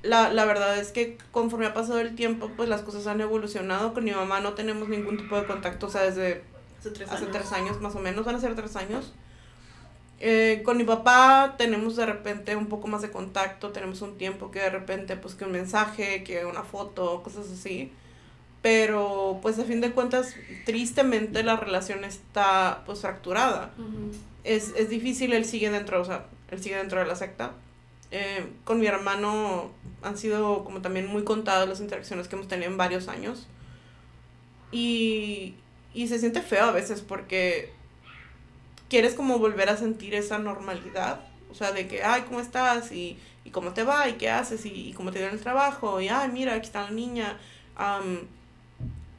[0.02, 3.92] La, la verdad es que conforme ha pasado el tiempo, pues las cosas han evolucionado.
[3.92, 6.44] Con mi mamá no tenemos ningún tipo de contacto, o sea, desde
[6.78, 9.12] hace tres, hace tres años más o menos, van a ser tres años.
[10.18, 14.50] Eh, con mi papá tenemos de repente un poco más de contacto, tenemos un tiempo
[14.50, 17.92] que de repente pues que un mensaje, que una foto, cosas así.
[18.62, 23.72] Pero pues a fin de cuentas, tristemente la relación está pues fracturada.
[24.44, 27.52] es, es, difícil, él sigue dentro, o sea, él sigue dentro de la secta.
[28.10, 29.70] Eh, con mi hermano
[30.02, 33.46] han sido como también muy contadas las interacciones que hemos tenido en varios años.
[34.72, 35.54] Y,
[35.94, 37.75] y se siente feo a veces porque
[38.88, 41.20] quieres como volver a sentir esa normalidad.
[41.50, 42.92] O sea, de que, ay, ¿cómo estás?
[42.92, 46.08] Y, y cómo te va, y qué haces, y, cómo te dio el trabajo, y
[46.08, 47.38] ay, mira, aquí está la niña.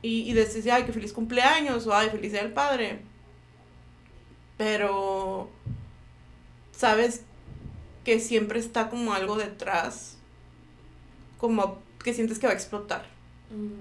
[0.02, 3.00] y, y decís, ay, qué feliz cumpleaños, o ay, feliz día del padre.
[4.58, 5.50] Pero,
[6.72, 7.24] sabes
[8.04, 10.18] que siempre está como algo detrás,
[11.38, 13.06] como que sientes que va a explotar.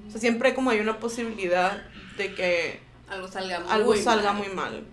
[0.07, 1.83] O sea, siempre como hay una posibilidad
[2.17, 4.87] de que algo salga algo salga muy mal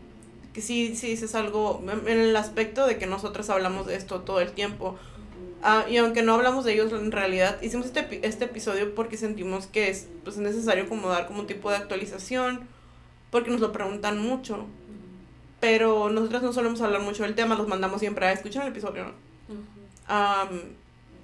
[0.53, 4.39] que sí, sí es algo, en el aspecto de que nosotros hablamos de esto todo
[4.39, 4.97] el tiempo.
[5.63, 9.65] Ah, y aunque no hablamos de ellos en realidad, hicimos este, este episodio porque sentimos
[9.65, 12.67] que es pues, necesario como dar como un tipo de actualización,
[13.31, 14.67] porque nos lo preguntan mucho.
[15.59, 19.13] Pero nosotros no solemos hablar mucho del tema, los mandamos siempre a escuchar el episodio.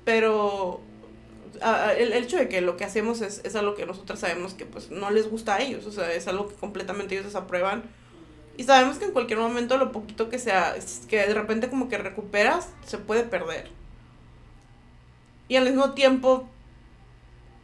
[0.06, 0.82] pero
[1.98, 4.66] el, el, hecho de que lo que hacemos es, es algo que nosotros sabemos que
[4.66, 7.84] pues no les gusta a ellos, o sea, es algo que completamente ellos desaprueban
[8.60, 10.76] y sabemos que en cualquier momento lo poquito que sea,
[11.08, 13.70] que de repente como que recuperas, se puede perder.
[15.48, 16.46] Y al mismo tiempo,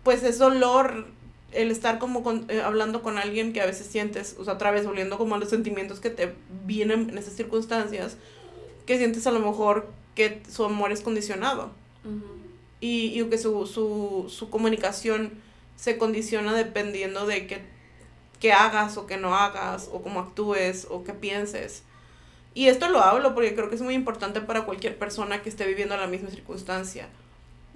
[0.04, 1.08] pues ese olor
[1.52, 4.72] el estar como con, eh, hablando con alguien que a veces sientes, o sea, otra
[4.72, 6.34] vez volviendo como a los sentimientos que te
[6.66, 8.16] vienen en esas circunstancias,
[8.86, 11.72] que sientes a lo mejor que su amor es condicionado.
[12.80, 15.34] y, y, que su, su, su comunicación
[15.76, 17.75] se condiciona dependiendo de qué,
[18.46, 21.82] qué hagas o qué no hagas, o cómo actúes o qué pienses.
[22.54, 25.66] Y esto lo hablo porque creo que es muy importante para cualquier persona que esté
[25.66, 27.08] viviendo la misma circunstancia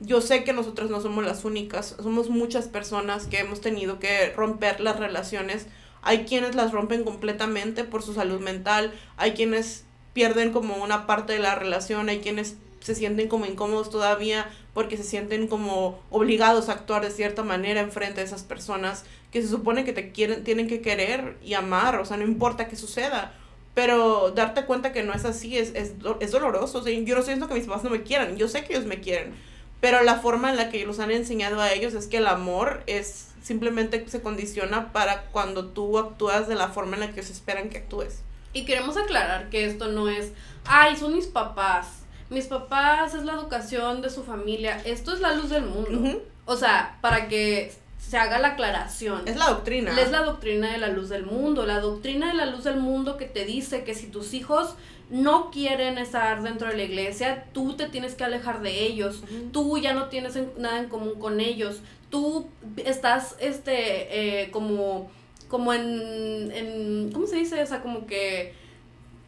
[0.02, 4.32] yo sé que nosotros no somos las únicas, somos muchas personas que hemos tenido que
[4.32, 5.68] romper las relaciones.
[6.02, 11.34] Hay quienes las rompen completamente por su salud mental, hay quienes pierden como una parte
[11.34, 16.70] de la relación, hay quienes se sienten como incómodos todavía porque se sienten como obligados
[16.70, 20.12] a actuar de cierta manera en frente de esas personas que se supone que te
[20.12, 23.34] quieren, tienen que querer y amar, o sea, no importa qué suceda.
[23.76, 26.80] Pero darte cuenta que no es así es, es, es doloroso.
[26.80, 28.74] O sea, yo no estoy diciendo que mis papás no me quieran, yo sé que
[28.74, 29.34] ellos me quieren
[29.82, 32.84] pero la forma en la que los han enseñado a ellos es que el amor
[32.88, 37.32] es simplemente se condiciona para cuando tú actúas de la forma en la que se
[37.32, 38.22] esperan que actúes.
[38.52, 40.34] Y queremos aclarar que esto no es,
[40.66, 42.04] ay, son mis papás.
[42.30, 44.82] Mis papás es la educación de su familia.
[44.86, 46.22] Esto es la luz del mundo.
[46.46, 47.72] O sea, para que
[48.10, 49.28] se haga la aclaración.
[49.28, 49.92] Es la doctrina.
[50.02, 51.68] Es la doctrina de la luz del mundo.
[51.68, 54.74] La doctrina de la luz del mundo que te dice que si tus hijos
[55.12, 59.78] no quieren estar dentro de la iglesia, tú te tienes que alejar de ellos, tú
[59.78, 65.12] ya no tienes nada en común con ellos, tú estás, este, eh, como,
[65.48, 67.62] como en, en, ¿cómo se dice?
[67.62, 68.56] O sea, como que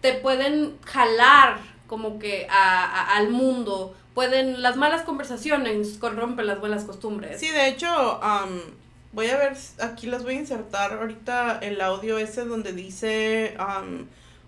[0.01, 6.83] te pueden jalar como que a, al mundo, pueden, las malas conversaciones corrompen las buenas
[6.83, 7.39] costumbres.
[7.39, 8.19] Sí, de hecho,
[9.13, 13.55] voy a ver, aquí las voy a insertar ahorita el audio ese donde dice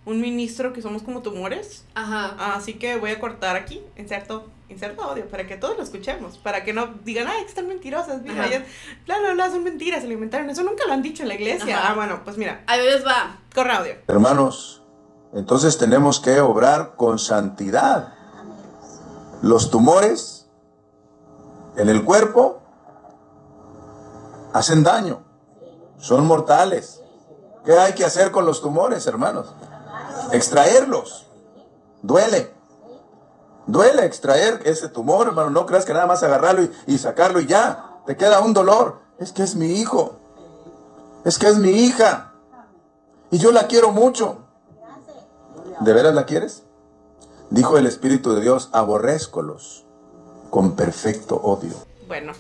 [0.06, 1.86] un ministro que somos como tumores.
[1.96, 2.56] Ajá.
[2.56, 6.66] Así que voy a cortar aquí, inserto, inserto audio, para que todos lo escuchemos, para
[6.66, 8.66] que no digan, ay, están mentirosas, mira, ya,
[9.06, 11.36] bla, bla, bla, son mentiras, se lo inventaron, eso nunca lo han dicho en la
[11.36, 11.80] iglesia.
[11.88, 12.64] Ah, bueno, pues mira.
[12.68, 13.38] Ahí les va.
[13.56, 13.96] Corre audio.
[14.08, 14.82] Hermanos,
[15.34, 18.14] entonces tenemos que obrar con santidad.
[19.44, 20.48] Los tumores
[21.76, 22.62] en el cuerpo
[24.54, 25.20] hacen daño,
[25.98, 27.02] son mortales.
[27.66, 29.54] ¿Qué hay que hacer con los tumores, hermanos?
[30.32, 31.28] extraerlos.
[32.02, 32.54] Duele.
[33.68, 35.50] Duele extraer ese tumor, hermano.
[35.50, 38.00] No creas que nada más agarrarlo y, sacarlo y ya.
[38.06, 39.02] Te queda un dolor.
[39.20, 40.20] Es que es mi hijo.
[41.26, 42.32] Es que es mi hija.
[43.30, 44.38] Y yo la quiero mucho.
[45.82, 46.64] ¿De veras la quieres?
[47.54, 49.86] Dijo el Espíritu de Dios, aborrézcolos
[50.50, 51.76] con perfecto odio.
[52.08, 52.34] Bueno,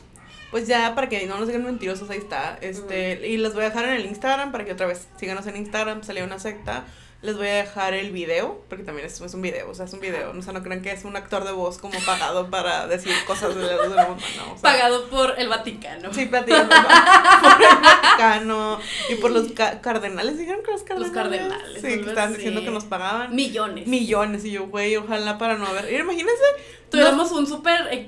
[0.50, 2.58] pues ya para que no nos digan mentirosos, ahí está.
[2.62, 5.58] Este, y les voy a dejar en el Instagram para que otra vez síganos en
[5.58, 6.86] Instagram, salió una secta.
[7.24, 9.94] Les voy a dejar el video, porque también es, es un video, o sea, es
[9.94, 10.32] un video.
[10.32, 13.56] O sea, no crean que es un actor de voz como pagado para decir cosas
[13.56, 14.56] de la luz del mundo, no.
[14.62, 16.14] pagado por el Vaticano.
[16.14, 20.38] Sí, pagado por el Vaticano y por los cardenales.
[20.38, 21.08] ¿Dijeron que los cardenales?
[21.08, 21.82] Los cardenales.
[21.82, 23.34] Sí, que estaban diciendo que nos pagaban.
[23.34, 23.88] Millones.
[23.88, 24.44] Millones.
[24.44, 25.94] Y yo, güey, ojalá para no haber.
[25.94, 26.44] Imagínense
[26.94, 28.08] Tuviéramos un súper, eh,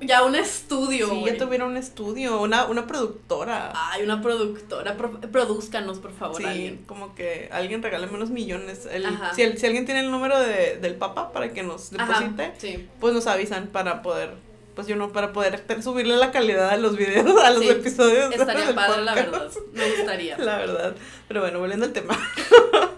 [0.00, 1.08] ya un estudio.
[1.08, 3.70] Sí, ya tuviera un estudio, una, una productora.
[3.76, 6.42] Ay, una productora, produzcanos, por favor.
[6.42, 8.88] Sí, como que alguien regale unos millones.
[9.36, 13.28] si, si alguien tiene el número de, del papá para que nos deposite, pues nos
[13.28, 14.32] avisan para poder
[14.74, 18.34] pues yo no, para poder subirle la calidad a los videos, a los episodios.
[18.34, 19.48] Estaría padre, la verdad.
[19.72, 20.36] Me gustaría.
[20.44, 20.96] La verdad.
[21.28, 22.18] Pero bueno, volviendo al tema.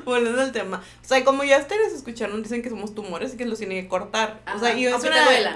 [0.04, 0.82] volviendo al tema.
[1.02, 3.88] O sea, como ya ustedes escucharon, dicen que somos tumores y que los tienen que
[3.88, 4.40] cortar.
[4.54, 4.98] o sea, y eso,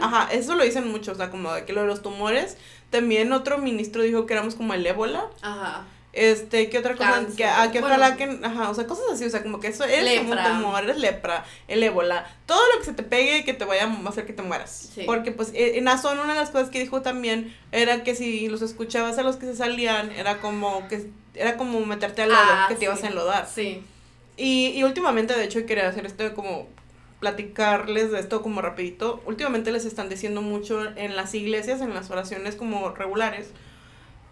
[0.00, 1.12] ajá, eso lo dicen mucho.
[1.12, 2.56] O sea, como que lo de los tumores.
[2.90, 5.26] También otro ministro dijo que éramos como el ébola.
[5.40, 5.86] Ajá.
[6.12, 7.26] Este, ¿qué otra cosa?
[7.34, 9.84] que, ah, que ojalá que, ajá, o sea, cosas así, o sea, como que eso
[9.84, 10.42] es lepra.
[10.44, 13.64] como un tumor, eres lepra, el ébola, todo lo que se te pegue que te
[13.64, 14.90] vaya a hacer que te mueras.
[15.06, 18.46] Porque, pues, e, en Azón una de las cosas que dijo también era que si
[18.48, 22.40] los escuchabas a los que se salían, era como que, era como meterte al lodo,
[22.42, 23.48] ah, que te ibas a enlodar.
[23.48, 23.82] Sí.
[24.36, 26.68] Y, y últimamente, de hecho, quería hacer esto como
[27.22, 29.22] platicarles de esto como rapidito.
[29.26, 33.52] Últimamente les están diciendo mucho en las iglesias, en las oraciones como regulares,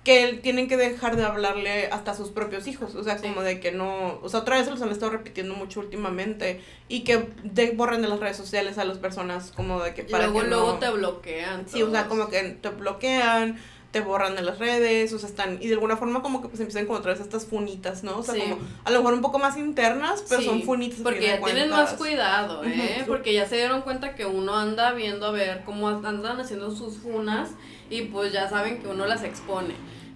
[0.03, 3.61] que tienen que dejar de hablarle hasta a sus propios hijos, o sea, como de
[3.61, 7.29] que no, o sea, otra vez se los han estado repitiendo mucho últimamente y que
[7.45, 10.75] de, borren de las redes sociales a las personas como de que para luego, luego
[10.79, 11.69] te bloquean.
[11.69, 13.59] Sí, o sea, como que te bloquean,
[13.91, 16.61] te borran de las redes, o sea, están, y de alguna forma como que pues
[16.61, 18.19] empiezan como otra vez estas funitas, ¿no?
[18.19, 21.01] O sea, como a lo mejor un poco más internas, pero son funitas.
[21.01, 23.05] Porque ya tienen más cuidado, ¿eh?
[23.07, 26.99] Porque ya se dieron cuenta que uno anda viendo a ver cómo andan haciendo sus
[26.99, 27.51] funas
[27.89, 29.75] y pues ya saben que uno las expone.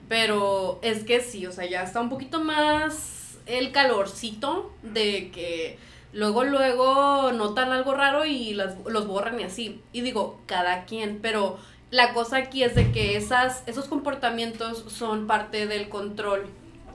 [0.08, 5.78] Pero es que sí, o sea, ya está un poquito más el calorcito de que
[6.12, 9.80] luego, luego notan algo raro y las, los borran y así.
[9.92, 11.58] Y digo, cada quien, pero
[11.94, 16.48] La cosa aquí es de que esas, esos comportamientos son parte del control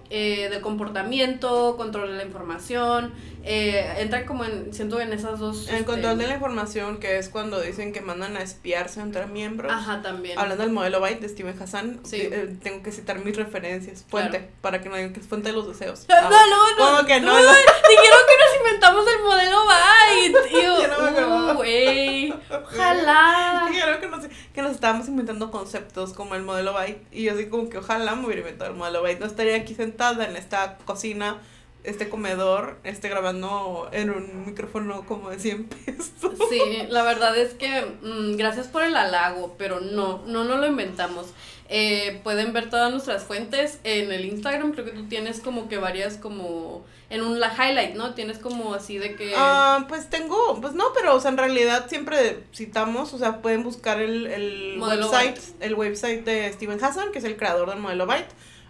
[0.09, 5.67] eh, del comportamiento, control de la información, eh, entran como en, siento en esas dos...
[5.69, 9.27] El este, control de la información, que es cuando dicen que mandan a espiarse entre
[9.27, 9.71] miembros.
[9.71, 10.37] Ajá, también.
[10.37, 12.17] Hablando del modelo Byte de Steven Hassan, Sí.
[12.21, 14.03] eh, tengo que citar mis referencias.
[14.09, 14.53] Fuente, Claro.
[14.61, 16.05] para que no digan que es fuente de los deseos.
[16.09, 16.95] No, Ah, no, no, no.
[16.97, 17.35] ¿Cómo que no?
[17.37, 20.51] Dijeron que nos inventamos el modelo Byte.
[20.51, 22.33] Y yo, no me uh, güey.
[22.51, 23.67] Ojalá.
[23.69, 27.05] Dijeron que nos, que nos estábamos inventando conceptos como el modelo Byte.
[27.11, 29.19] Y yo así como que ojalá me hubiera inventado el modelo Byte.
[29.19, 31.39] No estaría aquí sentada en esta cocina,
[31.83, 36.31] este comedor, este grabando en un micrófono como de 100 pesos.
[36.49, 40.67] Sí, la verdad es que mm, gracias por el halago, pero no, no, no lo
[40.67, 41.27] inventamos.
[41.67, 45.77] Eh, pueden ver todas nuestras fuentes en el Instagram, creo que tú tienes como que
[45.77, 48.15] varias como en un la highlight, ¿no?
[48.15, 49.33] Tienes como así de que...
[49.35, 53.63] Ah, pues tengo, pues no, pero o sea, en realidad siempre citamos, o sea, pueden
[53.63, 55.63] buscar el, el website, Byte.
[55.63, 58.29] el website de Steven Hassan, que es el creador del modelo Byte.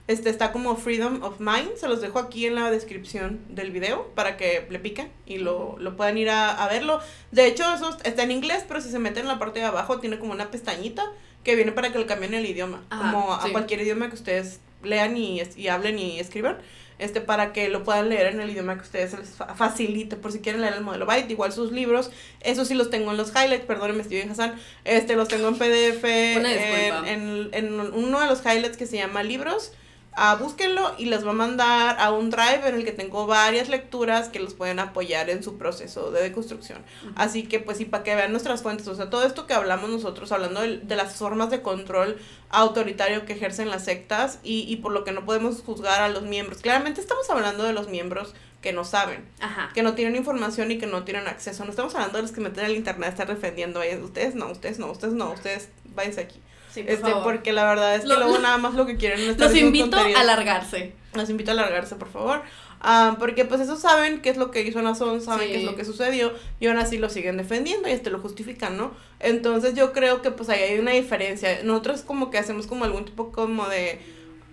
[0.10, 4.08] Este está como Freedom of Mind, se los dejo aquí en la descripción del video
[4.16, 7.00] para que le piquen y lo, lo puedan ir a, a verlo.
[7.32, 10.00] De hecho, eso está en inglés, pero si se meten en la parte de abajo
[10.00, 11.04] tiene como una pestañita
[11.44, 13.52] que viene para que le cambien el idioma, Ajá, como a sí.
[13.52, 16.58] cualquier idioma que ustedes lean y, y hablen y escriban
[16.98, 20.32] este para que lo puedan leer en el idioma que ustedes les fa- facilite por
[20.34, 23.30] si quieren leer el modelo Byte igual sus libros eso sí los tengo en los
[23.30, 27.10] highlights perdónenme Steven Hassan este los tengo en PDF en, disculpa.
[27.10, 29.72] en, en uno de los highlights que se llama libros
[30.20, 33.70] ah, búsquenlo y les va a mandar a un drive en el que tengo varias
[33.70, 36.84] lecturas que los pueden apoyar en su proceso de deconstrucción.
[37.16, 39.90] Así que pues sí, para que vean nuestras fuentes, o sea, todo esto que hablamos
[39.90, 42.18] nosotros, hablando de, las formas de control
[42.50, 46.24] autoritario que ejercen las sectas y, y por lo que no podemos juzgar a los
[46.24, 46.62] miembros.
[46.62, 49.70] Claramente estamos hablando de los miembros que no saben, Ajá.
[49.74, 51.64] que no tienen información y que no tienen acceso.
[51.64, 54.04] No estamos hablando de los que meten el internet a estar defendiendo a ellos.
[54.04, 56.42] Ustedes no, ustedes no, ustedes no, ustedes váyanse aquí.
[56.80, 57.24] Sí, por Este, favor.
[57.24, 59.58] porque la verdad es que Lo- luego nada más lo que quieren es estar Los
[59.58, 60.20] invito tonterías.
[60.20, 60.94] a largarse.
[61.14, 62.42] Los invito a alargarse, por favor.
[62.82, 65.52] Ah, porque pues eso saben qué es lo que hizo Nazón, saben Sí.
[65.54, 68.78] qué es lo que sucedió y aún así lo siguen defendiendo y este lo justifican,
[68.78, 68.92] ¿no?
[69.20, 71.62] Entonces yo creo que pues ahí hay una diferencia.
[71.64, 74.00] Nosotros como que hacemos como algún tipo como de...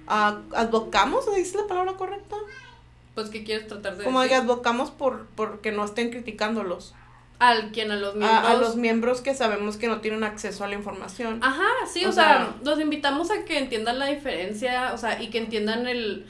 [0.08, 2.36] ah, advocamos, ¿se dice la palabra correcta?
[3.14, 4.48] Pues, ¿qué quieres tratar de Como de que decir?
[4.50, 6.94] advocamos por porque no estén criticándolos.
[7.38, 8.44] Al quien, a los miembros.
[8.44, 11.38] A, a los miembros que sabemos que no tienen acceso a la información.
[11.42, 15.22] Ajá, sí, O o, sea, sea- los invitamos a que entiendan la diferencia, o sea,
[15.22, 16.26] y que entiendan el...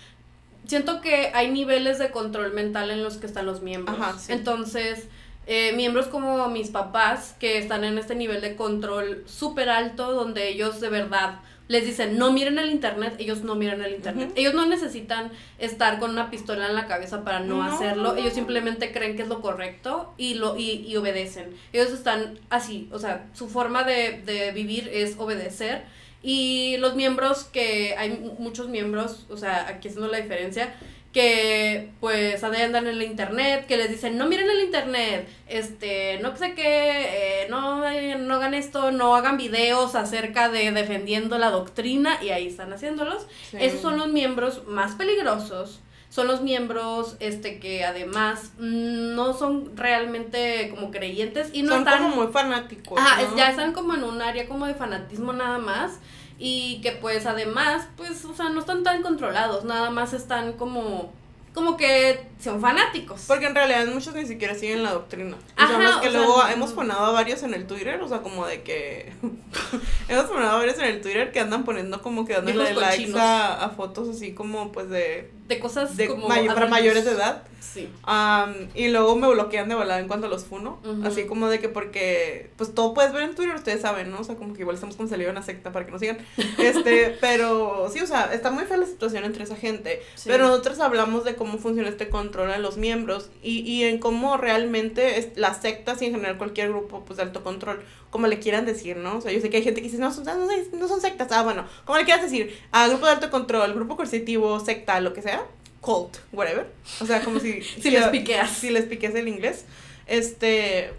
[0.66, 3.96] Siento que hay niveles de control mental en los que están los miembros.
[4.00, 4.32] Ajá, sí.
[4.32, 5.06] Entonces,
[5.46, 10.48] eh, miembros como mis papás, que están en este nivel de control súper alto, donde
[10.48, 14.30] ellos de verdad les dicen, no miren el internet, ellos no miran el internet.
[14.36, 18.14] Ellos no necesitan estar con una pistola en la cabeza para no, No, hacerlo.
[18.16, 21.54] Ellos simplemente creen que es lo correcto y lo y, y obedecen.
[21.72, 25.84] Ellos están así, o sea, su forma de, de vivir es obedecer.
[26.22, 30.74] Y los miembros que hay mu- muchos miembros, o sea, aquí haciendo la diferencia,
[31.16, 36.36] que pues andan en el internet, que les dicen, no miren el internet, este, no
[36.36, 41.50] sé qué, eh, no, eh, no hagan esto, no hagan videos acerca de defendiendo la
[41.50, 43.26] doctrina, y ahí están haciéndolos.
[43.50, 43.56] Sí.
[43.58, 45.80] Esos son los miembros más peligrosos.
[46.10, 51.78] Son los miembros este que además mm, no son realmente como creyentes y no Son
[51.80, 53.00] están como muy fanáticos.
[53.22, 55.98] Es- ya están como en un área como de fanatismo nada más
[56.38, 61.12] y que pues además pues o sea, no están tan controlados, nada más están como
[61.54, 63.24] como que son fanáticos.
[63.26, 65.36] Porque en realidad muchos ni siquiera siguen la doctrina.
[65.56, 68.18] Ajá, que o sea, luego no- hemos fonado a varios en el Twitter, o sea,
[68.18, 69.12] como de que...
[70.08, 73.64] hemos fonado a varios en el Twitter que andan poniendo como que dándole likes a,
[73.64, 75.30] a fotos así como pues de...
[75.48, 77.42] de cosas de como may- para mayores de edad.
[77.60, 77.90] Sí.
[78.04, 80.78] Am, y luego me bloquean de volada en cuanto los funo.
[80.84, 81.06] Ujú.
[81.06, 84.20] Así como de que porque, pues todo puedes ver en Twitter, ustedes saben, ¿no?
[84.20, 86.18] O sea, como que igual estamos con salido una secta para que nos sigan.
[86.58, 90.00] Este, pero sí, o sea, está muy fea la situación entre esa gente.
[90.14, 90.28] Sí.
[90.28, 94.36] Pero nosotros hablamos de cómo funciona este control en los miembros y, y en cómo
[94.36, 98.38] realmente es, las sectas y en general cualquier grupo pues, de alto control, como le
[98.38, 99.18] quieran decir, ¿no?
[99.18, 101.00] O sea, yo sé que hay gente que dice, no, son, no, son- no son
[101.00, 101.28] sectas.
[101.32, 105.12] Ah, bueno, como le quieras decir, a grupo de alto control, grupo coercitivo, secta, lo
[105.12, 105.44] que sea,
[105.80, 106.66] cult, whatever.
[107.00, 107.62] O sea, como si...
[107.80, 108.50] Si les piqueas.
[108.50, 109.64] Si les piques el inglés.
[110.06, 110.92] Este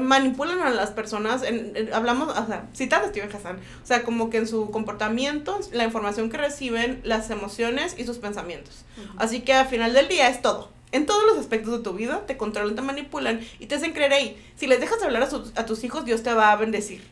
[0.00, 4.02] manipulan a las personas, en, en- hablamos, o sea, citando a Steven Hassan, o sea,
[4.02, 8.84] como que en su comportamiento, la información que reciben, las emociones y sus pensamientos.
[9.16, 10.70] Así que al final del día es todo.
[10.90, 14.12] En todos los aspectos de tu vida te controlan, te manipulan y te hacen creer
[14.14, 14.42] ahí.
[14.56, 17.02] Si les dejas hablar a, sus- a tus hijos, Dios te va a bendecir.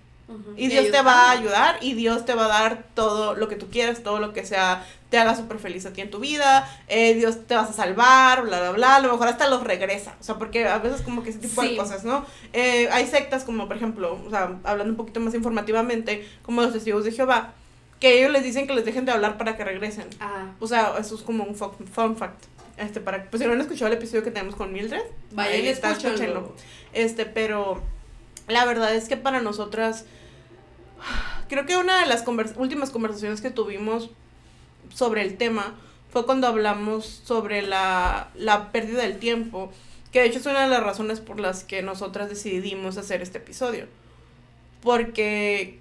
[0.57, 3.55] Y Dios te va a ayudar y Dios te va a dar todo lo que
[3.55, 6.69] tú quieras, todo lo que sea, te haga súper feliz a ti en tu vida,
[6.89, 10.17] eh, Dios te vas a salvar, bla, bla, bla, a lo mejor hasta los regresa,
[10.21, 12.27] o sea, porque a veces como que ese tipo de cosas, ¿no?
[12.53, 16.73] Eh, hay sectas como, por ejemplo, o sea, hablando un poquito más informativamente, como los
[16.73, 17.55] testigos de Jehová,
[18.01, 20.07] que ellos les dicen que les dejen de hablar para que regresen.
[20.61, 22.45] O sea, eso es como un fun fact.
[22.77, 25.01] Este, para, pues si no han escuchado el episodio que tenemos con Mildred,
[25.33, 26.55] vayan y escúchenlo.
[26.93, 27.83] Este, pero
[28.49, 30.05] la verdad es que para nosotras,
[31.49, 32.25] creo que una de las
[32.57, 34.11] últimas conversaciones que tuvimos
[34.95, 35.75] sobre el tema
[36.11, 39.73] fue cuando hablamos sobre la, la pérdida del tiempo,
[40.13, 43.39] que de hecho es una de las razones por las que nosotras decidimos hacer este
[43.39, 43.87] episodio.
[44.83, 45.81] Porque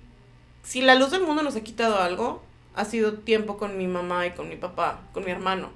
[0.64, 2.44] si la luz del mundo nos ha quitado algo,
[2.76, 5.70] ha sido tiempo con mi mamá y con mi papá, con mi hermano.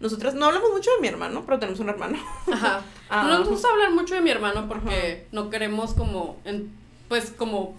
[0.00, 2.18] Nosotras no hablamos mucho de mi hermano, pero tenemos un hermano.
[2.52, 2.82] Ajá.
[3.08, 3.22] Ah.
[3.22, 6.72] no nos gusta hablar mucho de mi hermano porque no queremos como, en,
[7.08, 7.76] pues como,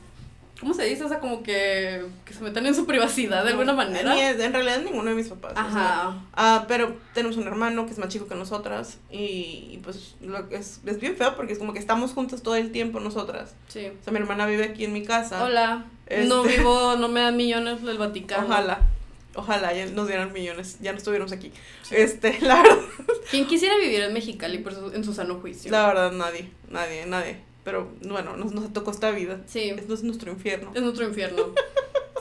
[0.57, 1.03] ¿cómo se dice?
[1.03, 4.13] O sea, como que, que se metan en su privacidad de alguna manera.
[4.13, 5.51] Ni en realidad ninguno de mis papás.
[5.57, 6.15] Ajá.
[6.33, 10.79] ah, pero tenemos un hermano que es más chico que nosotras y, pues lo es,
[10.85, 13.53] es bien feo porque es como que estamos juntas todo el tiempo nosotras.
[13.67, 13.87] Sí.
[13.87, 15.43] O sea, mi hermana vive aquí en mi casa.
[15.43, 15.87] Hola.
[16.25, 18.45] No este vivo, no me dan millones del Vaticano.
[18.47, 18.79] Ojalá.
[19.37, 21.51] Ojalá ya nos dieran millones, ya no estuviéramos aquí.
[21.91, 22.79] Este, la verdad.
[23.29, 25.71] ¿Quién quisiera vivir en Mexicali por en su sano juicio?
[25.71, 27.37] La verdad, nadie, nadie, nadie.
[27.63, 29.41] Pero bueno, nos, nos tocó esta vida.
[29.45, 29.69] Sí.
[29.69, 30.71] Es, es nuestro infierno.
[30.73, 31.53] Es nuestro infierno.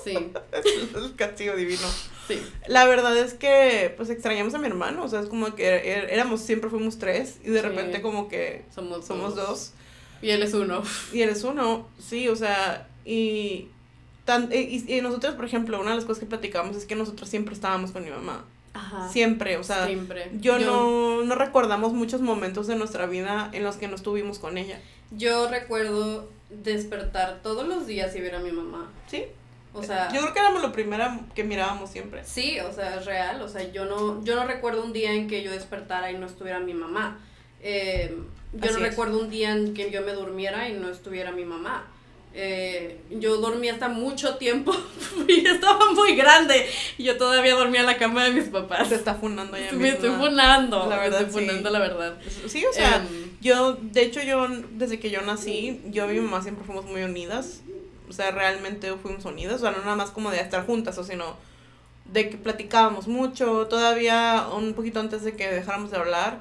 [0.05, 0.15] Sí.
[0.53, 1.89] es el castigo divino.
[2.29, 2.41] Sí.
[2.69, 5.03] La verdad es que, pues, extrañamos a mi hermano.
[5.03, 7.41] O sea, es como que er, er, éramos, siempre fuimos tres.
[7.43, 9.73] Y de repente, como que somos, somos dos.
[10.23, 10.85] Y él es uno.
[11.13, 13.69] Y él es uno, sí, o sea, y
[14.53, 17.93] y, nosotros, por ejemplo, una de las cosas que platicamos es que nosotros siempre estábamos
[17.93, 18.45] con mi mamá.
[18.75, 19.09] Ajá.
[19.09, 20.31] Siempre, o sea, siempre.
[20.35, 24.59] Yo, No, no recordamos muchos momentos de nuestra vida en los que no estuvimos con
[24.59, 24.81] ella.
[25.11, 28.91] Yo recuerdo despertar todos los días y ver a mi mamá.
[29.07, 29.25] Sí.
[29.73, 31.05] O sea, yo creo que éramos lo primero
[31.35, 32.25] que mirábamos siempre.
[32.25, 35.29] Sí, o sea, es real, o sea, yo no yo no recuerdo un día en
[35.29, 37.19] que yo despertara y no estuviera mi mamá.
[37.61, 38.17] Eh,
[38.55, 41.87] yo no recuerdo un día en que yo me durmiera y no estuviera mi mamá.
[42.39, 44.71] Eh, yo dormía hasta mucho tiempo
[45.27, 46.69] y estaba muy grande
[46.99, 48.89] y yo todavía dormía en la cama de mis papás.
[48.89, 50.87] Se está funando ya Me estoy funando.
[50.87, 52.19] La verdad, estoy funando la verdad.
[52.47, 56.21] Sí, o sea, em, yo, de hecho, yo, desde que yo nací, yo y mi
[56.21, 57.63] mamá siempre fuimos muy unidas.
[58.07, 59.57] O sea, realmente fuimos unidas.
[59.57, 61.37] O sea, no nada más como de estar juntas, o sino
[62.05, 63.67] de que platicábamos mucho.
[63.67, 66.41] Todavía un poquito antes de que dejáramos de hablar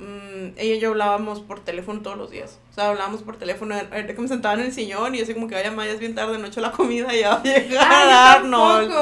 [0.00, 2.58] Mm, ella y yo hablábamos por teléfono todos los días.
[2.70, 5.54] O sea, hablábamos por teléfono, que me sentaba en el sillón y así como que
[5.54, 8.38] vaya Maya, es bien tarde, no he hecho la comida y ya va a llegar
[8.38, 8.92] Arnold.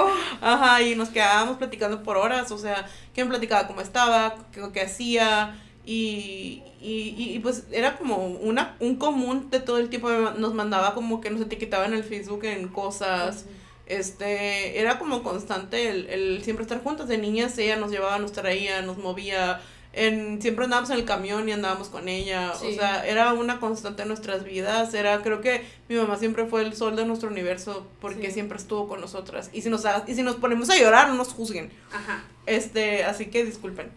[0.41, 2.85] Ajá, y nos quedábamos platicando por horas, o sea,
[3.17, 9.51] me platicaba cómo estaba, qué, hacía, y, y, y, pues era como una, un común
[9.51, 13.47] de todo el tiempo, nos mandaba como que nos etiquetaba en el Facebook en cosas.
[13.87, 17.09] Este, era como constante el, el siempre estar juntas.
[17.09, 19.63] De niñas ella nos llevaba, nos traía, nos movía,
[19.99, 24.03] en, siempre andábamos en el camión y andábamos con ella, o sea, era una constante
[24.03, 27.87] en nuestras vidas, era, creo que mi mamá siempre fue el sol de nuestro universo
[28.01, 31.15] porque siempre estuvo con nosotras, y si nos, y si nos ponemos a llorar, no
[31.15, 32.23] nos juzguen, Ajá.
[32.47, 33.91] este, así que disculpen,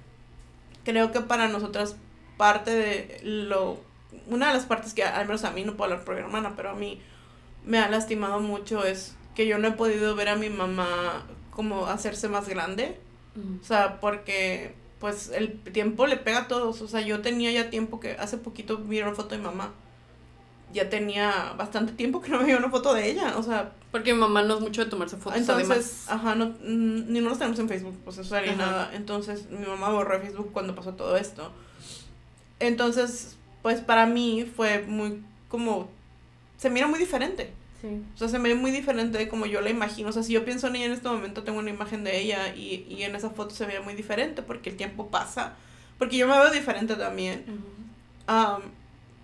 [0.83, 1.95] creo que para nosotras
[2.37, 3.79] parte de lo,
[4.27, 6.53] una de las partes que al menos a mí no puedo hablar por mi hermana,
[6.55, 6.99] pero a mí
[7.63, 11.85] me ha lastimado mucho es que yo no he podido ver a mi mamá como
[11.85, 12.97] hacerse más grande,
[13.61, 16.79] o sea, porque pues el tiempo le pega a todos.
[16.81, 19.73] O sea, yo tenía ya tiempo que hace poquito vi una foto de mamá.
[20.71, 23.73] Ya tenía bastante tiempo que no veía una foto de ella, o sea.
[23.91, 25.39] Porque mi mamá no es mucho de tomarse fotos.
[25.39, 28.91] Entonces, ajá, no, ni no nos tenemos en Facebook, pues eso era nada.
[28.93, 31.51] Entonces, mi mamá borró Facebook cuando pasó todo esto.
[32.59, 35.89] Entonces, pues para mí fue muy como.
[36.57, 37.51] Se mira muy diferente.
[37.83, 40.09] O sea, se me ve muy diferente de como yo la imagino.
[40.09, 42.55] O sea, si yo pienso en ella en este momento, tengo una imagen de ella
[42.55, 45.55] y, y en esa foto se ve muy diferente porque el tiempo pasa.
[45.97, 47.45] Porque yo me veo diferente también.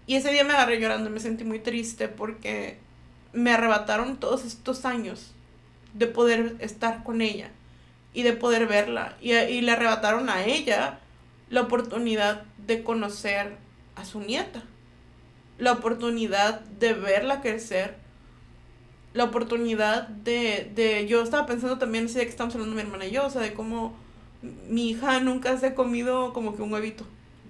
[0.07, 2.77] y ese día me agarré llorando y me sentí muy triste porque
[3.33, 5.33] me arrebataron todos estos años
[5.93, 7.51] de poder estar con ella
[8.13, 9.17] y de poder verla.
[9.21, 10.99] Y, y le arrebataron a ella
[11.49, 13.57] la oportunidad de conocer
[13.95, 14.63] a su nieta.
[15.59, 18.06] La oportunidad de verla crecer
[19.17, 23.07] la oportunidad de, de, yo estaba pensando también, así de que estamos hablando mi hermana
[23.07, 23.95] y yo, o sea, de cómo
[24.69, 27.03] mi hija nunca se ha comido como que un huevito.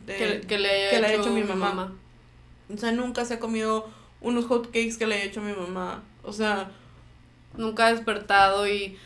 [0.06, 1.94] De, que, le haya hecho, mi mamá.
[2.74, 3.90] O sea, nunca se ha comido
[4.22, 6.04] unos hot cakes que le haya hecho mi mamá.
[6.24, 6.72] O sea...
[7.58, 8.98] Nunca ha despertado y...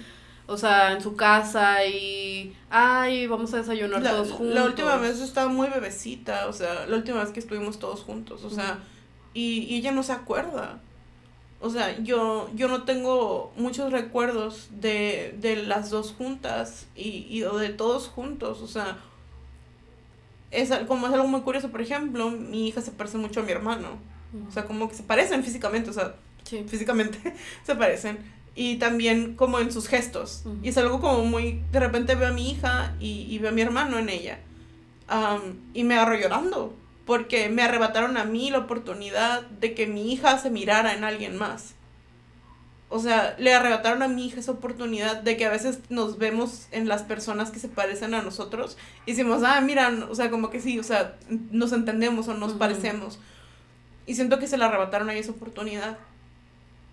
[0.46, 2.56] O sea, en su casa y...
[2.70, 4.54] Ay, vamos a desayunar todos juntos.
[4.54, 8.44] La última vez estaba muy bebecita, o sea, la última vez que estuvimos todos juntos,
[8.44, 8.78] o sea...
[9.34, 10.80] Y, y ella no se acuerda.
[11.62, 17.44] O sea, yo, yo no tengo muchos recuerdos de, de las dos juntas y, y
[17.44, 18.62] o de todos juntos.
[18.62, 18.98] O sea,
[20.50, 23.52] es como es algo muy curioso, por ejemplo, mi hija se parece mucho a mi
[23.52, 23.90] hermano.
[24.48, 26.64] O sea, como que se parecen físicamente, o sea, Sí.
[26.68, 27.20] físicamente
[27.64, 28.18] se parecen.
[28.56, 30.44] Y también como en sus gestos.
[30.64, 33.54] Y es algo como muy, de repente veo a mi hija y, y veo a
[33.54, 34.40] mi hermano en ella.
[35.08, 35.42] Am,
[35.74, 36.74] y me agarro llorando.
[37.12, 41.38] Porque me arrebataron a mí la oportunidad de que mi hija se mirara en alguien
[41.38, 41.74] más.
[42.88, 46.68] O sea, le arrebataron a mi hija esa oportunidad de que a veces nos vemos
[46.72, 50.50] en las personas que se parecen a nosotros y decimos, ah, mira, o sea, como
[50.50, 51.18] que sí, o sea,
[51.52, 52.60] nos entendemos o nos Ujú.
[52.60, 53.20] parecemos.
[54.06, 55.98] Y siento que se le arrebataron ahí esa oportunidad.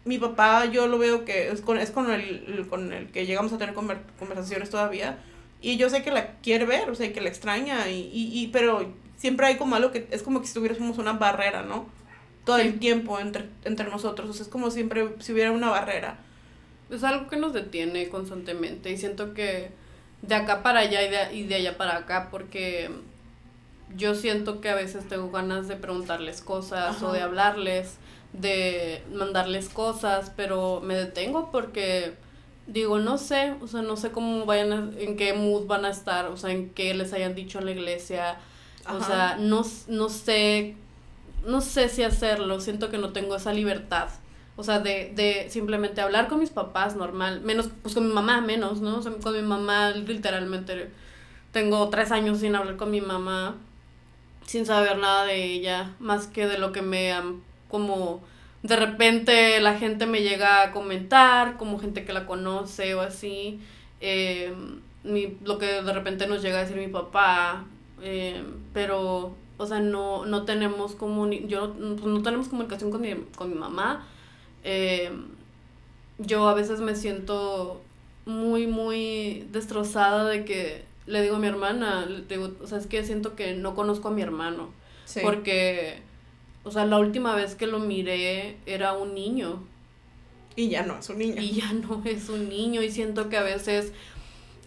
[0.04, 3.24] Mi papá, yo lo veo que es con, es con, el, el- con el que
[3.24, 5.18] llegamos a tener conver- conversaciones todavía.
[5.60, 8.48] Y yo sé que la quiere ver, o sea, que la extraña, y, y, y-
[8.48, 11.86] pero siempre hay como algo que es como que si tuviéramos una barrera, ¿no?
[12.46, 12.62] Todo Sí.
[12.68, 16.16] el tiempo entre, entre nosotros, o sea, es como siempre si hubiera una barrera.
[16.90, 19.70] Es algo que nos detiene constantemente y siento que
[20.22, 22.88] de acá para allá y de, y de allá para acá porque
[23.96, 27.06] yo siento que a veces tengo ganas de preguntarles cosas Ajá.
[27.06, 27.96] o de hablarles,
[28.32, 32.14] de mandarles cosas, pero me detengo porque
[32.66, 35.90] digo, no sé, o sea, no sé cómo vayan a, en qué mood van a
[35.90, 38.36] estar, o sea, en qué les hayan dicho en la iglesia,
[38.93, 40.76] o sea, no, no sé,
[41.47, 44.09] no sé si hacerlo, siento que no tengo esa libertad.
[44.57, 48.41] O sea, de, de simplemente hablar con mis papás normal, menos, pues con mi mamá
[48.41, 48.99] menos, ¿no?
[48.99, 50.91] O sea, con mi mamá literalmente
[51.53, 53.57] tengo tres años sin hablar con mi mamá,
[54.47, 58.22] sin saber nada de ella, más que de lo que me han, como,
[58.62, 63.61] de repente la gente me llega a comentar, como gente que la conoce o así,
[64.01, 64.53] eh,
[65.05, 67.64] mi, lo que de repente nos llega a decir mi papá,
[68.03, 68.42] eh,
[68.72, 73.51] pero, o sea, no, no tenemos comuni yo, pues, no tenemos comunicación con mi, con
[73.51, 74.07] mi mamá,
[74.64, 75.11] eh,
[76.18, 77.80] yo a veces me siento
[78.26, 82.86] muy, muy destrozada de que le digo a mi hermana, le digo, o sea, es
[82.86, 84.70] que siento que no conozco a mi hermano,
[85.07, 85.20] Sí.
[85.22, 86.01] porque,
[86.64, 89.62] o sea, la última vez que lo miré era un niño
[90.55, 91.40] Y ya no, es un niño.
[91.40, 93.92] y ya no es un niño y siento que a veces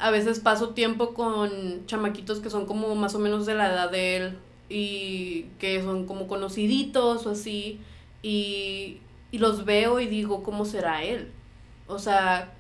[0.01, 3.91] a veces paso tiempo con chamaquitos que son como más o menos de la edad
[3.91, 4.37] de él
[4.69, 7.79] y que son como conociditos o así
[8.23, 8.97] y,
[9.31, 11.29] y los veo y digo cómo será él
[11.87, 12.53] o sea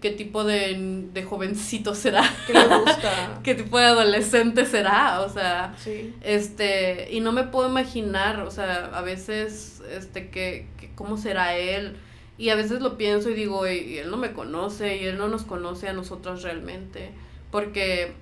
[0.00, 3.40] qué tipo de, de jovencito será que le gusta.
[3.42, 6.14] qué tipo de adolescente será o sea Sí.
[6.22, 11.56] este, y no me puedo imaginar, o sea, a veces, este, que, que cómo será
[11.56, 11.96] él,
[12.38, 15.28] y a veces lo pienso y digo, y, él no me conoce, y él no
[15.28, 17.10] nos conoce a nosotros realmente,
[17.50, 18.12] porque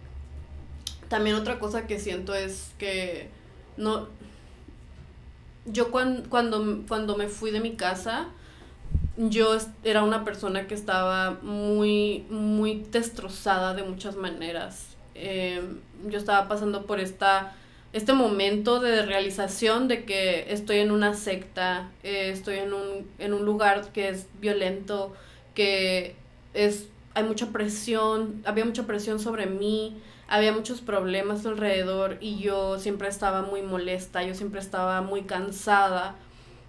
[1.09, 3.29] también otra cosa que siento es que
[3.77, 4.09] no,
[5.67, 8.29] yo cuan- cuando, cuando me fui de mi casa,
[9.17, 14.97] yo era una persona que estaba muy, muy destrozada de muchas maneras.
[15.15, 15.63] Eh,
[16.07, 17.55] yo estaba pasando por esta,
[17.97, 23.35] este momento de realización de que estoy en una secta, eh, estoy en un, en
[23.35, 25.15] un lugar que es violento,
[25.55, 26.15] que
[26.55, 29.97] es, hay mucha presión, había mucha presión sobre mí,
[30.29, 36.17] había muchos problemas alrededor y yo siempre estaba muy molesta, yo siempre estaba muy cansada.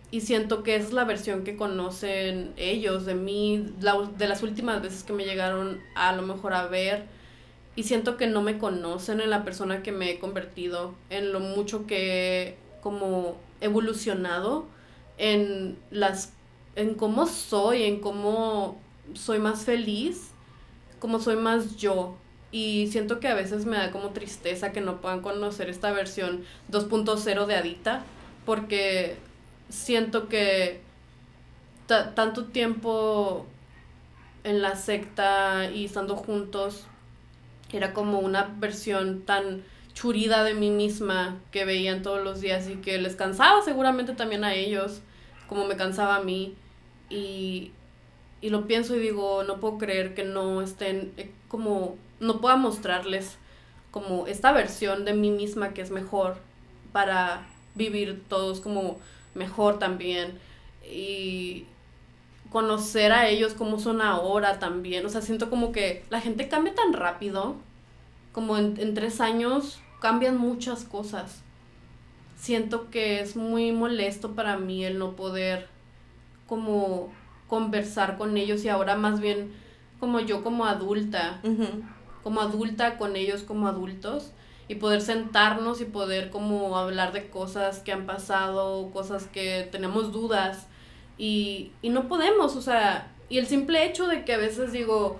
[0.09, 4.41] Y siento que esa es la versión que conocen ellos de mí, la- de las
[4.41, 7.03] últimas veces que me llegaron a lo mejor a ver
[7.78, 11.39] y siento que no me conocen en la persona que me he convertido, en lo
[11.41, 14.67] mucho que he como evolucionado,
[15.19, 16.34] en las
[16.75, 18.80] en cómo soy, en cómo
[19.15, 20.32] soy más feliz,
[20.99, 22.15] cómo soy más yo.
[22.51, 26.43] Y siento que a veces me da como tristeza que no puedan conocer esta versión
[26.71, 28.03] 2.0 de Adita,
[28.45, 29.17] porque
[29.69, 30.82] siento que
[31.88, 33.45] ta- tanto tiempo
[34.43, 36.86] en la secta y estando juntos
[37.72, 39.63] era como una versión tan
[39.93, 44.43] churida de mí misma que veían todos los días y que les cansaba seguramente también
[44.43, 45.01] a ellos,
[45.47, 46.55] como me cansaba a mí.
[47.09, 47.72] Y,
[48.41, 52.55] y lo pienso y digo, no puedo creer que no estén eh, como, no pueda
[52.55, 53.38] mostrarles
[53.91, 56.38] como esta versión de mí misma que es mejor
[56.91, 58.99] para vivir todos como
[59.34, 60.38] mejor también.
[60.84, 61.65] Y
[62.57, 65.05] conocer a ellos como son ahora también.
[65.05, 67.55] O sea, siento como que la gente cambia tan rápido,
[68.31, 71.43] como en, en tres años cambian muchas cosas.
[72.35, 75.67] Siento que es muy molesto para mí el no poder
[76.47, 77.11] como
[77.47, 79.53] conversar con ellos y ahora más bien
[79.99, 81.39] como yo como adulta,
[82.23, 84.31] como adulta con ellos como adultos
[84.67, 90.11] y poder sentarnos y poder como hablar de cosas que han pasado, cosas que tenemos
[90.11, 90.65] dudas
[91.18, 95.20] Y, y no podemos, o sea, y el simple hecho de que a veces digo,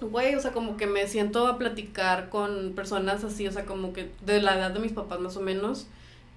[0.00, 3.92] güey, o sea, como que me siento a platicar con personas así, o sea, como
[3.92, 5.86] que de la edad de mis papás más o menos,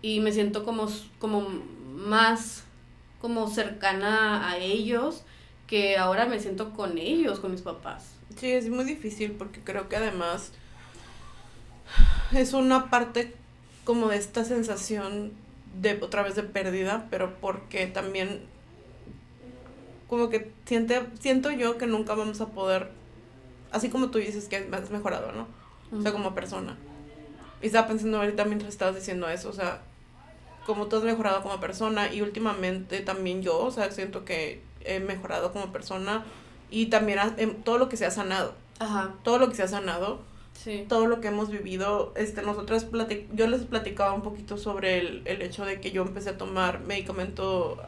[0.01, 0.87] y me siento como,
[1.19, 1.47] como
[1.95, 2.63] más,
[3.21, 5.23] como cercana a ellos,
[5.65, 8.15] que ahora me siento con ellos, con mis papás.
[8.35, 10.51] Sí, es muy difícil porque creo que además
[12.33, 13.33] es una parte
[13.85, 15.31] como de esta sensación
[15.73, 18.41] de otra vez de pérdida, pero porque también
[20.07, 22.91] como que siente, siento yo que nunca vamos a poder,
[23.71, 25.47] así como tú dices que has mejorado, ¿no?
[25.97, 26.77] O sea, como persona.
[27.61, 29.81] Y estaba pensando ahorita mientras estabas diciendo eso, o sea,
[30.65, 34.99] como tú has mejorado como persona y últimamente también yo, o sea, siento que he
[34.99, 36.23] mejorado como persona
[36.69, 38.53] y también em, todo lo que se ha sanado.
[38.79, 39.13] Ajá.
[39.23, 40.21] Todo lo que se ha sanado.
[40.53, 40.85] Sí.
[40.87, 42.87] Todo lo que hemos vivido, este, nosotras
[43.33, 46.81] yo les platicaba un poquito sobre el, el, hecho de que yo empecé a tomar
[46.81, 47.81] medicamento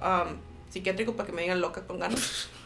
[0.70, 2.50] psiquiátrico para que me digan loca con ganas.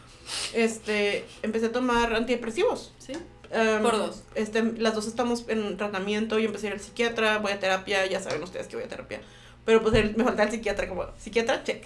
[0.54, 2.92] Este, empecé a tomar antidepresivos.
[2.98, 3.14] Sí.
[3.50, 4.22] Por dos.
[4.36, 8.06] Este, las dos estamos en tratamiento, yo empecé a ir al psiquiatra, voy a terapia,
[8.06, 9.20] ya saben ustedes que voy a terapia.
[9.64, 11.84] Pero pues me falta el psiquiatra, como, psiquiatra, check.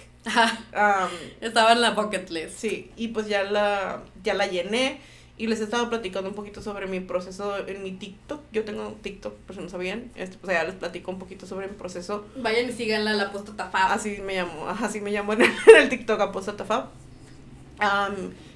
[1.41, 2.57] Estaba en la bucket list.
[2.57, 5.01] Sí, y pues ya la, ya la llené
[5.37, 8.41] y les he estado platicando un poquito sobre mi proceso en mi TikTok.
[8.53, 10.11] Yo tengo TikTok, por si no sabían.
[10.15, 12.25] Este, pues ya les platico un poquito sobre mi proceso.
[12.37, 13.91] Vayan y síganla la Apostata Fab.
[13.91, 15.41] Así me llamo, así me llamo en
[15.77, 16.87] el, TikTok Apostata Fab.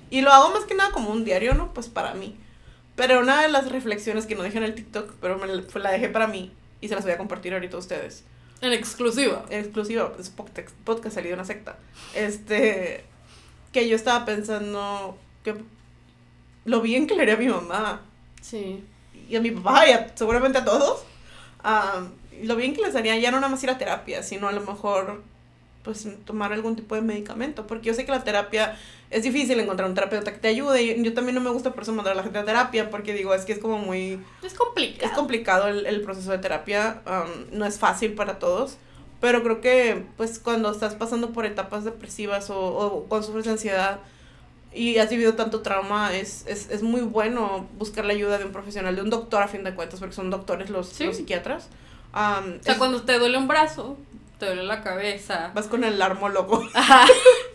[0.10, 1.74] y lo hago más que nada como un diario, ¿no?
[1.74, 2.38] Pues para mí.
[2.96, 5.92] Pero una de las reflexiones que no dejé en el TikTok, pero me la, la
[5.92, 8.24] dejé para mí y se las voy a compartir ahorita a ustedes.
[8.62, 9.46] En exclusiva.
[9.50, 11.78] En exclusiva, es podcast, podcast salido de una secta.
[12.16, 13.04] Este,
[13.74, 15.56] que yo estaba pensando que
[16.66, 18.02] lo bien que le haría a mi mamá.
[18.42, 18.84] Sí.
[19.30, 21.04] Y a mi papá y seguramente a todos.
[22.44, 24.62] lo bien que les haría ya no nada más ir a terapia, sino a lo
[24.62, 25.22] mejor
[25.84, 28.78] pues tomar algún tipo de medicamento, porque yo sé que la terapia
[29.10, 31.84] es difícil encontrar un terapeuta que te ayude, y yo también no me gusta por
[31.84, 34.20] eso mandar a la gente a terapia, porque digo, es que es como muy...
[34.44, 35.06] Es complicado.
[35.06, 37.02] Es complicado el, el proceso de terapia,
[37.52, 38.78] no es fácil para todos,
[39.22, 44.00] pero creo que pues cuando estás pasando por etapas depresivas o, o cuando sufres ansiedad
[44.74, 48.52] y has vivido tanto trauma, es, es, es muy bueno buscar la ayuda de un
[48.52, 51.70] profesional, de un doctor a fin de cuentas, porque son doctores los, los psiquiatras.
[52.14, 53.98] o sea, cuando te duele un brazo,
[54.38, 55.52] te duele la cabeza.
[55.54, 56.68] Vas con el armólogo.
[56.74, 57.06] Ajá.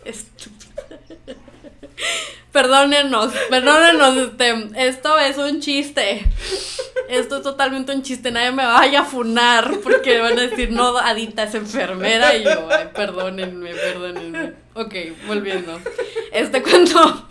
[2.51, 6.25] Perdónenos, perdónenos, este, esto es un chiste.
[7.09, 10.97] Esto es totalmente un chiste, nadie me vaya a funar porque van a decir, no,
[10.97, 14.53] Adita es enfermera y yo, ay, perdónenme, perdónenme.
[14.73, 14.95] Ok,
[15.27, 15.79] volviendo.
[16.31, 17.27] Este cuento...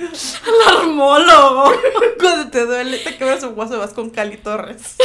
[0.00, 1.72] Al armólogo.
[2.18, 4.96] Cuando te duele, te quebras un hueso, vas con Cali Torres.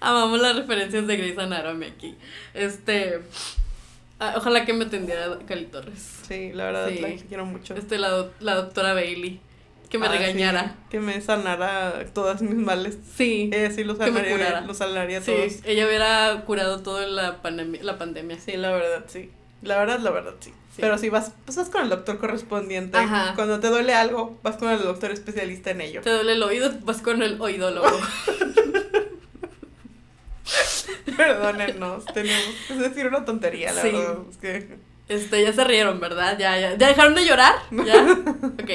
[0.00, 2.16] Amamos las referencias de Grey's Anatomy aquí.
[2.54, 3.22] Este.
[4.20, 6.20] Ah, ojalá que me atendiera Cali Torres.
[6.26, 7.74] Sí, la verdad, la quiero mucho.
[7.74, 9.40] Este, la, la doctora Bailey.
[9.88, 10.74] Que me ah, regañara.
[10.90, 12.98] que me sanara todos mis males.
[13.16, 13.48] Sí.
[13.52, 15.52] Ella sí los sanaría, los sanaría todos.
[15.52, 18.38] Sí, ella hubiera curado toda la, la pandemia.
[18.38, 19.30] Sí, la verdad, sí.
[19.62, 20.52] La verdad, la verdad, sí.
[20.76, 22.96] Pero si vas, pues vas con el doctor correspondiente.
[22.98, 23.32] Ajá.
[23.34, 26.02] Cuando te duele algo, vas con el doctor especialista en ello.
[26.02, 27.88] Te duele el oído, vas con el oidólogo.
[31.16, 34.16] Perdónenos, tenemos que decir una tontería, la verdad.
[34.40, 34.78] que...
[35.08, 36.38] Este, ya se rieron, ¿verdad?
[36.38, 36.76] Ya, ya.
[36.76, 37.54] ¿Ya dejaron de llorar?
[37.70, 38.02] ¿Ya?
[38.62, 38.70] ok.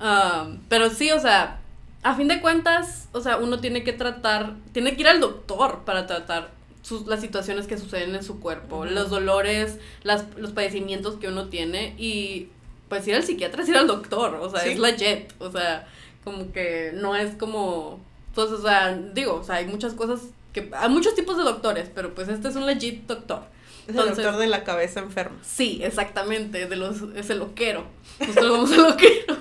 [0.00, 1.60] Um, pero sí, o sea,
[2.02, 5.82] a fin de cuentas, o sea, uno tiene que tratar, tiene que ir al doctor
[5.84, 6.50] para tratar
[6.82, 11.48] sus, las situaciones que suceden en su cuerpo, los dolores, las, los padecimientos que uno
[11.48, 12.48] tiene y
[12.88, 15.86] pues ir al psiquiatra es ir al doctor, o sea, es la jet, o sea,
[16.24, 18.00] como que no es como,
[18.34, 20.20] pues, o sea, digo, o sea, hay muchas cosas
[20.52, 23.44] que hay muchos tipos de doctores, pero pues este es un legit doctor.
[23.86, 25.38] Es el doctor de la cabeza enferma.
[25.42, 27.84] Sí, exactamente, de los, es el loquero.
[28.20, 29.36] Nosotros vamos al loquero.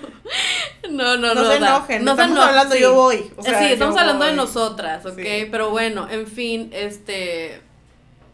[0.90, 1.36] No, no, no.
[1.36, 3.32] No se enojen, no estamos hablando, yo voy.
[3.36, 5.20] O sea, sí, estamos hablando de nosotras, ¿ok?
[5.52, 7.62] Pero bueno, en fin, este...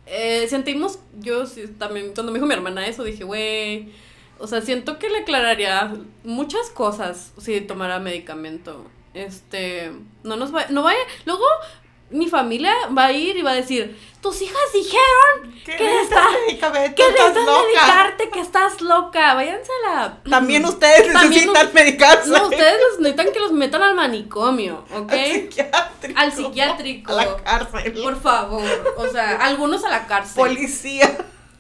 [0.10, 1.44] Eh, sentimos, yo
[1.78, 3.92] también, cuando me dijo mi hermana eso, dije, güey,
[4.40, 8.86] o sea, siento que le aclararía muchas cosas si tomara medicamento.
[9.14, 9.92] Este,
[10.24, 11.44] no nos va, no vaya, luego
[12.10, 17.04] mi familia va a ir y va a decir, tus hijas dijeron que, necesitas que
[17.04, 20.18] medicarte, que estás loca, váyanse a la...
[20.30, 22.30] También ustedes necesitan medicarse.
[22.30, 25.12] No, ustedes necesitan que los metan al manicomio, ¿ok?
[25.12, 26.20] Al psiquiátrico.
[26.20, 27.12] Al psiquiátrico.
[27.12, 27.94] A la cárcel.
[28.02, 30.36] Por favor, o sea, algunos a la cárcel.
[30.36, 31.18] Policía.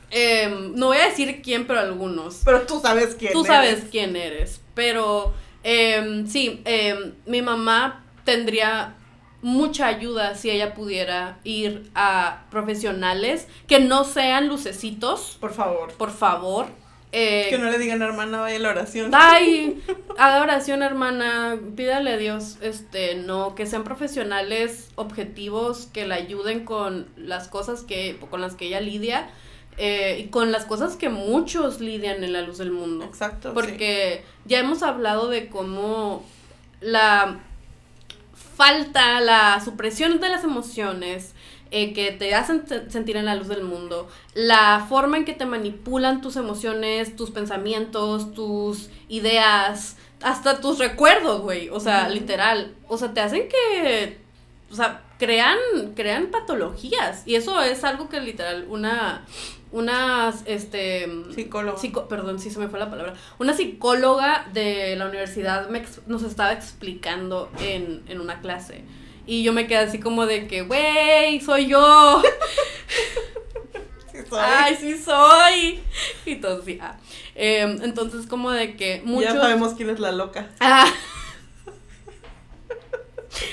[0.09, 2.41] Em, no voy a decir quién, pero algunos.
[2.45, 5.33] Pero tú sabes quién Tú sabes quién eres, pero...
[5.63, 8.95] Eh, sí, em, mi mamá tendría
[9.41, 15.93] mucha ayuda si ella pudiera ir a profesionales que no sean lucecitos, Por favor.
[15.93, 16.65] por favor.
[17.13, 19.11] Eh, Que no le digan, hermana, vaya a la oración.
[19.13, 19.81] Ay,
[20.17, 26.65] haga oración, hermana, pídale a Dios, este, no, que sean profesionales objetivos, que la ayuden
[26.65, 29.29] con las cosas que, con las que ella lidia,
[29.77, 33.05] eh, y con las cosas que muchos lidian en la luz del mundo.
[33.05, 33.49] Exacto.
[33.49, 33.53] sí.
[33.53, 36.25] Porque ya hemos hablado de cómo
[36.81, 37.39] la
[38.57, 41.35] falta, la supresión de las emociones
[41.69, 45.45] eh, que te hacen sentir en la luz del mundo, la forma en que te
[45.45, 51.69] manipulan tus emociones, tus pensamientos, tus ideas, hasta tus recuerdos, güey.
[51.69, 52.73] O sea, literal.
[52.87, 54.17] O sea, te hacen que.
[54.71, 55.57] O sea, crean,
[55.95, 57.23] crean patologías.
[57.25, 59.25] Y eso es algo que literal, una.
[59.71, 60.33] Una.
[60.45, 61.07] Este.
[61.35, 61.77] Psicólogo.
[61.77, 63.13] psico- perdón, sí se me fue la palabra.
[63.39, 68.83] Una psicóloga de la universidad me nos estaba explicando en, en una clase.
[69.25, 72.21] Y yo me quedé así como de que, güey, soy yo.
[74.11, 74.39] Sí, soy.
[74.41, 75.79] Ay, sí soy.
[76.25, 76.79] Y todo sí.
[76.81, 76.97] ah.
[77.35, 79.31] Em, entonces, como de que muchos.
[79.33, 80.49] Ya sabemos quién es la loca.
[80.59, 80.91] Ah.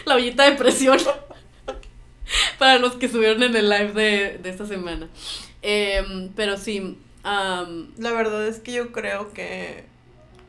[0.06, 0.98] La ollita de presión.
[2.58, 5.08] Para los que estuvieron en el live de, de esta semana.
[5.66, 6.98] Em, pero sí.
[7.24, 9.84] La verdad es que yo creo que,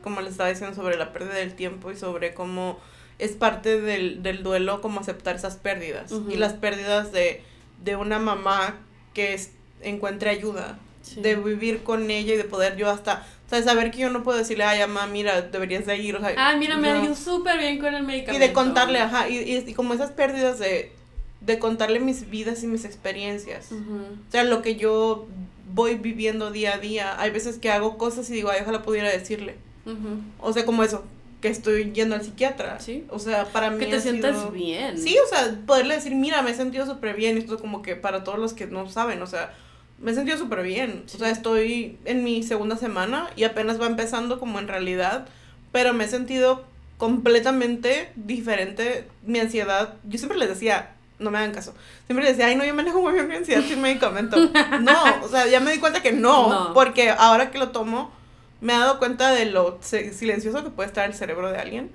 [0.02, 2.78] como les estaba diciendo sobre la pérdida del tiempo y sobre cómo
[3.18, 6.12] es parte del, del duelo, como aceptar esas pérdidas.
[6.28, 7.42] Y las pérdidas de,
[7.82, 8.76] de una mamá
[9.14, 10.78] que es- encuentre ayuda.
[11.00, 11.20] Sí.
[11.20, 14.24] De vivir con ella y de poder yo hasta, o sea, saber que yo no
[14.24, 16.34] puedo decirle, ay, mamá, mira, deberías de ir, o sea.
[16.36, 18.44] Ah, mira, me ido súper bien con el Y medicamento.
[18.46, 20.90] de contarle, ajá, y, y, y como esas pérdidas de,
[21.46, 23.70] de contarle mis vidas y mis experiencias.
[23.72, 25.26] O sea, lo que yo
[25.72, 27.20] voy viviendo día a día.
[27.20, 29.56] Hay veces que hago cosas y digo, ay, ojalá pudiera decirle.
[30.40, 31.04] O sea, como eso,
[31.40, 32.80] que estoy yendo al psiquiatra.
[32.80, 33.04] Sí.
[33.10, 34.98] O sea, para mí Que te sientas sido- bien.
[34.98, 37.38] Sí, o sea, poderle decir, mira, me he sentido súper bien.
[37.38, 39.54] Esto como que para todos los que no saben, o sea,
[40.00, 41.04] me he sentido súper bien.
[41.06, 41.16] Sí.
[41.16, 45.28] O sea, estoy en mi segunda semana y apenas va empezando como en realidad.
[45.72, 46.64] Pero me he sentido
[46.96, 49.06] completamente diferente.
[49.24, 51.74] Mi ansiedad, yo siempre les decía, no me hagan caso.
[52.06, 54.36] Siempre decía, ay, no, yo manejo muy bien mi ansiedad sin medicamento.
[54.80, 56.74] No, o sea, ya me di cuenta que no, No.
[56.74, 58.10] porque ahora que lo tomo,
[58.60, 61.90] me he dado cuenta de lo silencioso que puede estar el cerebro de alguien.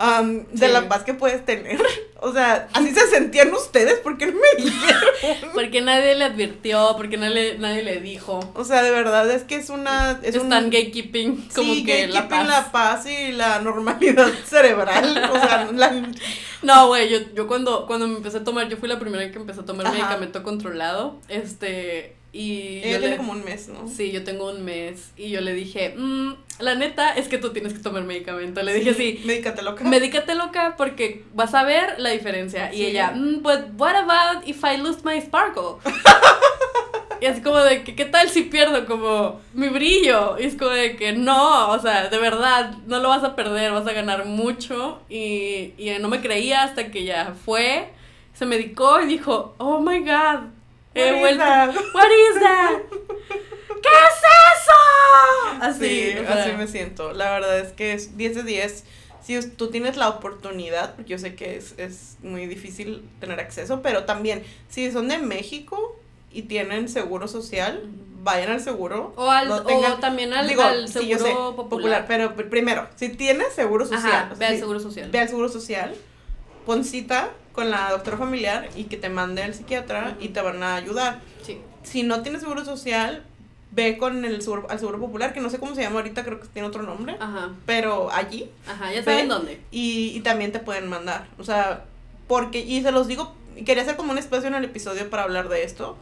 [0.00, 1.80] Am, de la paz que puedes tener.
[2.22, 5.00] O sea, así se sentían ustedes, porque no me dijeron?
[5.54, 8.40] Porque nadie le advirtió, porque nadie, nadie le dijo.
[8.54, 10.20] O sea, de verdad es que es una.
[10.22, 12.48] Es un- Están gatekeeping como sí, que la gatekeeping paz.
[12.66, 15.30] la paz y la normalidad cerebral.
[15.32, 16.12] O sea, la,
[16.60, 19.38] No, güey, yo, yo cuando, cuando me empecé a tomar, yo fui la primera que
[19.38, 19.94] empecé a tomar Ajá.
[19.94, 21.18] medicamento controlado.
[21.28, 22.78] Este, y.
[22.84, 23.88] ella tiene le- como un mes, ¿no?
[23.88, 25.10] Sí, yo tengo un mes.
[25.16, 28.62] Y yo le dije, "Mm, la neta es que tú tienes que tomar medicamento.
[28.62, 29.20] Le dije así.
[29.24, 29.84] Médicate loca.
[29.84, 32.72] Medícate loca porque vas a ver la diferencia.
[32.72, 32.86] Y Sí.
[32.86, 35.76] ella, "Mm, but what about if I lose my sparkle?
[37.20, 40.38] y así como de que, ¿qué tal si pierdo como mi brillo?
[40.38, 43.72] Y es como de que no, o sea, de verdad, no lo vas a perder,
[43.72, 45.00] vas a ganar mucho.
[45.10, 47.88] Y, y no me creía hasta que ya fue,
[48.32, 50.48] se medicó y dijo, oh my god,
[50.94, 51.38] he vuelto.
[51.44, 51.68] that?
[51.94, 52.78] What is that?
[53.68, 54.18] ¿Qué es
[54.60, 55.62] eso?
[55.62, 57.12] Así, Sí, o sea, así me siento.
[57.12, 58.84] La verdad es que es 10 de 10.
[59.22, 63.80] Si tú tienes la oportunidad, porque yo sé que es, es muy difícil tener acceso,
[63.82, 65.96] pero también, si son de México
[66.32, 67.82] y tienen seguro social,
[68.22, 69.12] vayan al seguro.
[69.16, 72.04] O, al, no tengan- o también al, digo, al sí, yo seguro sé, popular.
[72.08, 75.10] Pero pr- primero, si tienes seguro social, Ajá, o sea, ve al si- seguro social.
[75.10, 75.94] ve al seguro social,
[76.66, 80.62] pon cita con la doctora familiar y que te mande al psiquiatra y te van
[80.62, 81.20] a ayudar.
[81.42, 81.58] Sí.
[81.82, 83.24] Si no tienes seguro social,
[83.72, 86.40] ve con el seguro, al seguro popular, que no sé cómo se llama ahorita, creo
[86.40, 89.60] que tiene otro nombre, Ajá, pero allí ajá, ya saben dónde.
[89.70, 91.28] y, y también te pueden mandar.
[91.38, 91.84] O sea,
[92.26, 95.22] porque, y se los digo, y quería hacer como un espacio en el episodio para
[95.24, 95.96] hablar de esto,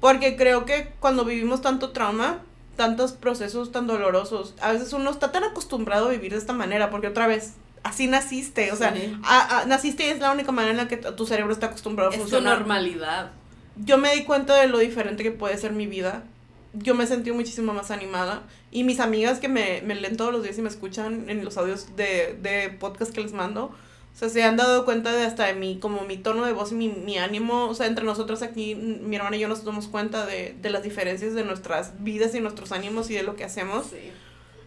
[0.00, 2.40] porque creo que cuando vivimos tanto trauma,
[2.76, 6.90] tantos procesos tan dolorosos, a veces uno está tan acostumbrado a vivir de esta manera,
[6.90, 7.54] porque otra vez,
[7.84, 9.16] así naciste, o sea, Sí.
[9.22, 12.10] a- a- naciste y es la única manera en la que tu cerebro está acostumbrado
[12.10, 12.58] a Es tu funcionar.
[12.58, 13.30] normalidad.
[13.76, 16.24] Yo me di cuenta de lo diferente que puede ser mi vida.
[16.72, 18.42] Yo me sentí muchísimo más animada.
[18.72, 21.56] Y mis amigas que me, me leen todos los días y me escuchan en los
[21.56, 25.46] audios de, de podcast que les mando, o sea, se han dado cuenta de hasta
[25.46, 27.66] de mi, como mi tono de voz y mi, mi ánimo.
[27.66, 30.82] O sea, entre nosotros aquí, mi hermana y yo nos damos cuenta de, de las
[30.84, 33.86] diferencias de nuestras vidas y nuestros ánimos y de lo que hacemos.
[33.90, 34.10] Sí.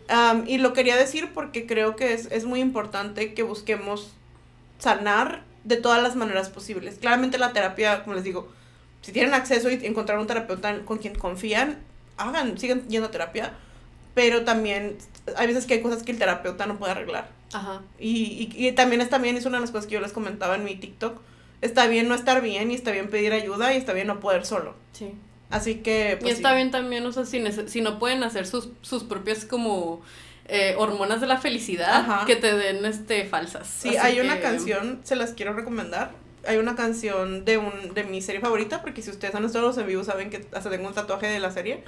[0.10, 4.14] Am, y lo quería decir porque creo que es, es muy importante que busquemos
[4.80, 6.97] sanar de todas las maneras posibles.
[6.99, 8.47] Claramente la terapia, como les digo,
[9.01, 11.80] si tienen acceso y encontrar un terapeuta con quien confían,
[12.18, 13.53] hagan, sigan yendo a terapia,
[14.14, 14.97] pero también
[15.36, 17.30] hay veces que hay cosas que el terapeuta no puede arreglar.
[17.53, 17.82] Ajá.
[17.99, 20.55] Y, y, y también está bien, es una de las cosas que yo les comentaba
[20.55, 21.22] en mi TikTok.
[21.62, 24.45] Está bien no estar bien y está bien pedir ayuda y está bien no poder
[24.45, 24.76] solo.
[24.93, 25.14] Sí.
[25.50, 26.18] Así que...
[26.20, 26.56] y pues, está sí.
[26.56, 30.02] bien también, o sea, si, si no pueden hacer sus, sus propias como
[30.50, 32.26] eh, hormonas de la felicidad, Ajá.
[32.26, 33.68] que te den este falsas.
[33.68, 36.12] Sí, Así hay una canción, se las quiero recomendar.
[36.48, 39.88] Hay una canción de un de mi serie favorita, porque si ustedes han estado en
[39.88, 41.84] vivo saben que hasta tengo un tatuaje de la serie.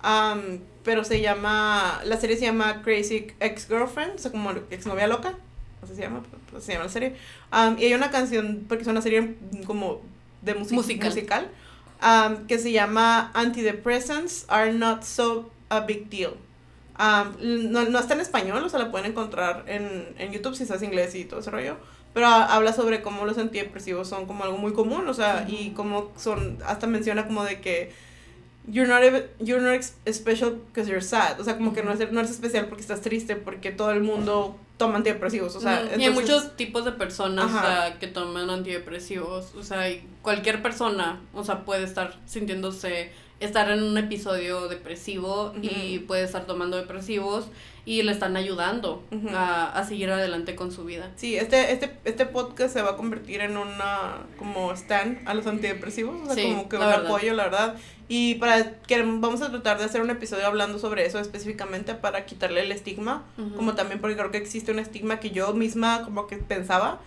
[0.00, 5.34] Am, pero se llama, la serie se llama Crazy Ex-Girlfriend, o sea, como exnovia loca,
[5.82, 6.22] así se llama,
[6.60, 7.16] se llama la serie.
[7.50, 9.34] Am, y hay una canción, porque es una serie
[9.66, 10.00] como
[10.42, 11.08] de música Musical.
[11.08, 11.50] musical,
[12.00, 16.34] am, que se llama Antidepressants Are Not So a Big Deal.
[16.98, 20.62] Am, no, no está en español, o sea, la pueden encontrar en, en YouTube si
[20.62, 21.76] estás inglés y todo ese rollo.
[22.14, 25.70] Pero ha- habla sobre cómo los antidepresivos son como algo muy común, o sea, y
[25.70, 27.92] cómo son, hasta menciona como de que
[28.68, 29.02] you're not,
[29.38, 29.82] you're not
[30.12, 33.02] special because you're sad, o sea, como que no eres, no eres especial porque estás
[33.02, 36.84] triste, porque todo el mundo toma antidepresivos, o sea, Ujú, y hay entonces- muchos tipos
[36.84, 39.54] de personas o sea, que toman antidepresivos.
[39.54, 43.10] O sea, y cualquier persona, o sea, puede estar sintiéndose,
[43.40, 47.46] estar en un episodio depresivo y puede estar tomando depresivos
[47.84, 51.10] y le están ayudando a, a seguir adelante con su vida.
[51.16, 55.46] Sí, este, este, este podcast se va a convertir en una como stand a los
[55.46, 57.06] antidepresivos, o sea, Sí, como que un verdad.
[57.06, 57.76] apoyo, la verdad.
[58.08, 62.24] Y para que vamos a tratar de hacer un episodio hablando sobre eso específicamente para
[62.24, 63.24] quitarle el estigma,
[63.56, 67.00] como también porque creo que existe un estigma que yo misma como que pensaba.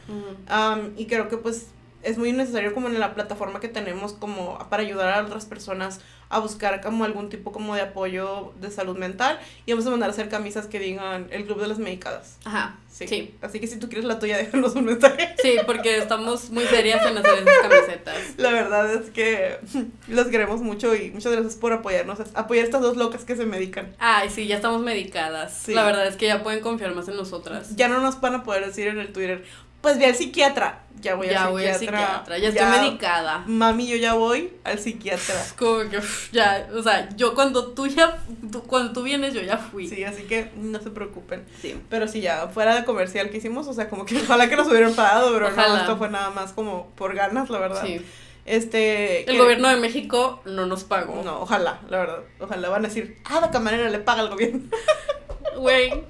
[0.47, 1.67] Am, y creo que pues
[2.03, 5.99] es muy necesario como en la plataforma que tenemos como para ayudar a otras personas
[6.30, 10.09] a buscar como algún tipo como de apoyo de salud mental y vamos a mandar
[10.09, 12.38] a hacer camisas que digan el club de las medicadas.
[12.45, 13.07] Ajá, Sí.
[13.07, 13.36] sí.
[13.41, 15.34] Así que si tú quieres la tuya, déjanos un mensaje.
[15.41, 18.17] Sí, porque estamos muy serias en hacer esas camisetas.
[18.38, 19.57] La verdad es que
[20.07, 23.45] los queremos mucho y muchas gracias por apoyarnos, apoyar a estas dos locas que se
[23.45, 23.95] medican.
[23.99, 25.53] Ay, sí, ya estamos medicadas.
[25.65, 25.73] Sí.
[25.73, 27.75] La verdad es que ya pueden confiar más en nosotras.
[27.75, 29.43] Ya no nos van a poder decir en el Twitter,
[29.82, 30.84] pues ve al psiquiatra.
[31.01, 32.38] Ya voy ya al voy al psiquiatra.
[32.38, 33.43] ya estoy medicada.
[33.47, 35.36] Mami, yo ya voy al psiquiatra.
[35.57, 36.01] Como que
[36.34, 38.17] ya, o sea, yo cuando tú ya,
[38.51, 39.88] tú- cuando tú vienes yo ya fui.
[39.88, 41.45] Sí, así que no se preocupen.
[41.61, 41.82] Sí.
[41.89, 44.67] Pero sí, ya fuera de comercial que hicimos, o sea, como que ojalá que nos
[44.67, 47.82] hubieran pagado, pero no, esto fue nada más como por ganas, la verdad.
[47.86, 48.01] Sí.
[48.45, 49.19] Este.
[49.21, 51.21] El que- gobierno de México no nos pagó.
[51.23, 52.19] No, ojalá, la verdad.
[52.41, 54.63] Ojalá van a decir, ah, la camarera le paga al gobierno.
[55.58, 56.04] Güey,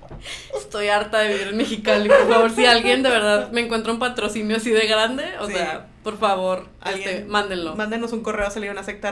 [0.57, 2.09] estoy harta de vivir en Mexicali.
[2.09, 5.53] Por favor, si alguien de verdad me encuentra un patrocinio así de grande, o Sí.
[5.53, 7.75] sea, por favor, este, mándenlo.
[7.75, 9.11] Mándenos un correo a salir una secta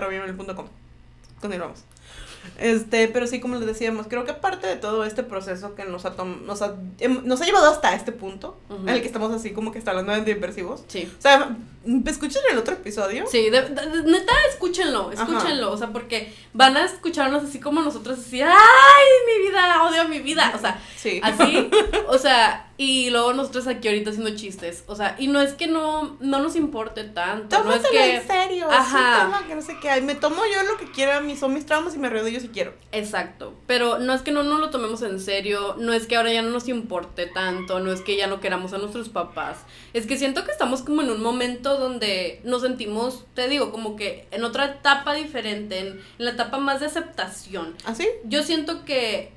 [1.41, 1.83] Continuamos.
[2.57, 6.05] Este, pero sí, como les decíamos, creo que parte de todo este proceso que nos
[6.05, 9.51] ha, nos ha, em- nos ha llevado hasta este punto, en el que estamos así
[9.51, 10.83] como que está hablando de antidepresivos.
[10.87, 11.11] Sí.
[11.17, 11.55] O sea,
[12.05, 13.25] escuchen el otro episodio.
[13.27, 13.69] Sí, de-
[14.05, 18.51] neta, escúchenlo, escúchenlo, o sea, porque van a escucharnos así como nosotros, así, ¡ay,
[19.25, 20.53] mi vida, odio mi vida!
[20.55, 21.19] O sea, Sí.
[21.23, 21.69] así,
[22.07, 25.65] o sea, y luego nosotros aquí ahorita haciendo chistes, o sea, y no es que
[25.65, 28.15] no, no nos importe tanto, no es Tómatelo que...
[28.15, 28.67] en serio.
[28.69, 29.15] Ajá.
[29.15, 29.89] Sí, toma, que no sé qué.
[29.89, 32.29] Ay, me tomo yo lo que quiera, mis, son mis traumas y me río de
[32.29, 32.73] ellos si quiero.
[32.91, 36.31] Exacto, pero no es que no nos lo tomemos en serio, no es que ahora
[36.31, 39.57] ya no nos importe tanto, no es que ya no queramos a nuestros papás,
[39.93, 43.95] es que siento que estamos como en un momento donde nos sentimos, te digo, como
[43.95, 47.75] que en otra etapa diferente, en, en la etapa más de aceptación.
[47.85, 48.07] ¿Así?
[48.25, 49.36] Yo siento que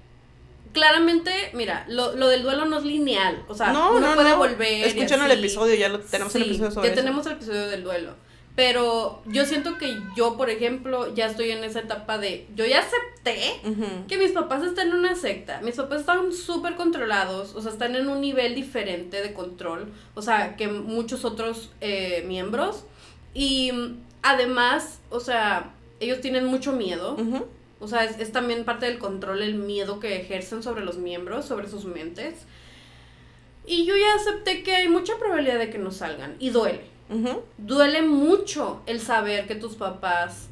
[0.73, 4.31] claramente, mira, lo, lo del duelo no es lineal, o sea, no, uno no, puede
[4.31, 4.39] no.
[4.39, 4.87] volver.
[4.87, 7.03] Escuchen el episodio, ya lo tenemos el episodio sobre ya eso.
[7.03, 8.15] tenemos el episodio del duelo.
[8.57, 12.47] Pero yo siento que yo, por ejemplo, ya estoy en esa etapa de.
[12.55, 13.61] Yo ya acepté
[14.09, 15.61] que mis papás están en una secta.
[15.63, 17.55] Mis papás están súper controlados.
[17.55, 19.91] O sea, están en un nivel diferente de control.
[20.15, 22.85] O sea, que muchos otros eh, miembros.
[23.33, 27.17] Y mm, además, o sea, ellos tienen mucho miedo.
[27.81, 31.47] O sea, es, es también parte del control el miedo que ejercen sobre los miembros,
[31.47, 32.47] sobre sus mentes.
[33.67, 36.37] Y yo ya acepté que hay mucha probabilidad de que no salgan.
[36.39, 36.91] Y duele.
[37.59, 40.49] Duele mucho el saber que tus papás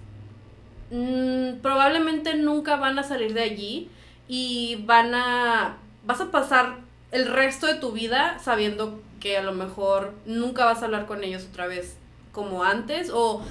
[0.91, 3.91] mm, probablemente nunca van a salir de allí
[4.27, 5.79] y van a...
[6.05, 6.79] Vas a pasar
[7.13, 11.23] el resto de tu vida sabiendo que a lo mejor nunca vas a hablar con
[11.23, 11.97] ellos otra vez
[12.33, 13.43] como antes o...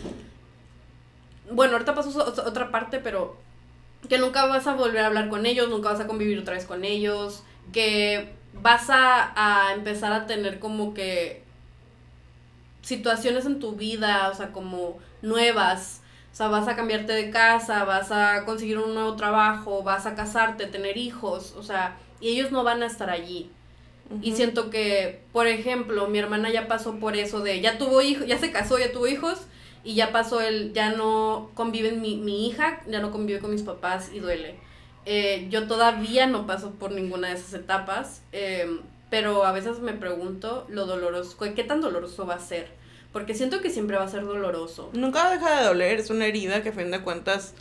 [1.49, 3.38] Bueno, ahorita pasó otra parte, pero
[4.08, 6.66] que nunca vas a volver a hablar con ellos, nunca vas a convivir otra vez
[6.66, 7.43] con ellos,
[7.74, 11.43] que vas a, a empezar a tener como que
[12.82, 16.02] situaciones en tu vida, o sea, como nuevas.
[16.32, 20.16] O sea, vas a cambiarte de casa, vas a conseguir un nuevo trabajo, vas a
[20.16, 23.50] casarte, tener hijos, o sea, y ellos no van a estar allí.
[24.22, 28.26] Y siento que, por ejemplo, mi hermana ya pasó por eso de, ya tuvo hijos,
[28.28, 29.48] ya se casó, ya tuvo hijos,
[29.88, 33.62] y ya pasó el, ya no convive mi, mi hija, ya no convive con mis
[33.62, 34.56] papás y duele.
[35.06, 39.94] Eh, yo todavía no paso por ninguna de esas etapas, eh, pero a veces me
[39.94, 42.68] pregunto lo doloroso, qué tan doloroso va a ser,
[43.14, 44.90] porque siento que siempre va a ser doloroso.
[44.92, 47.54] Nunca deja de doler, es una herida que a fin de cuentas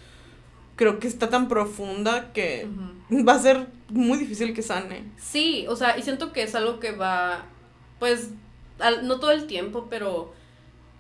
[0.75, 2.67] creo que está tan profunda que
[3.09, 5.05] va a ser muy difícil que sane.
[5.17, 7.45] Sí, o sea, y siento que es algo que va,
[8.01, 8.31] pues,
[9.05, 10.35] no todo el tiempo, pero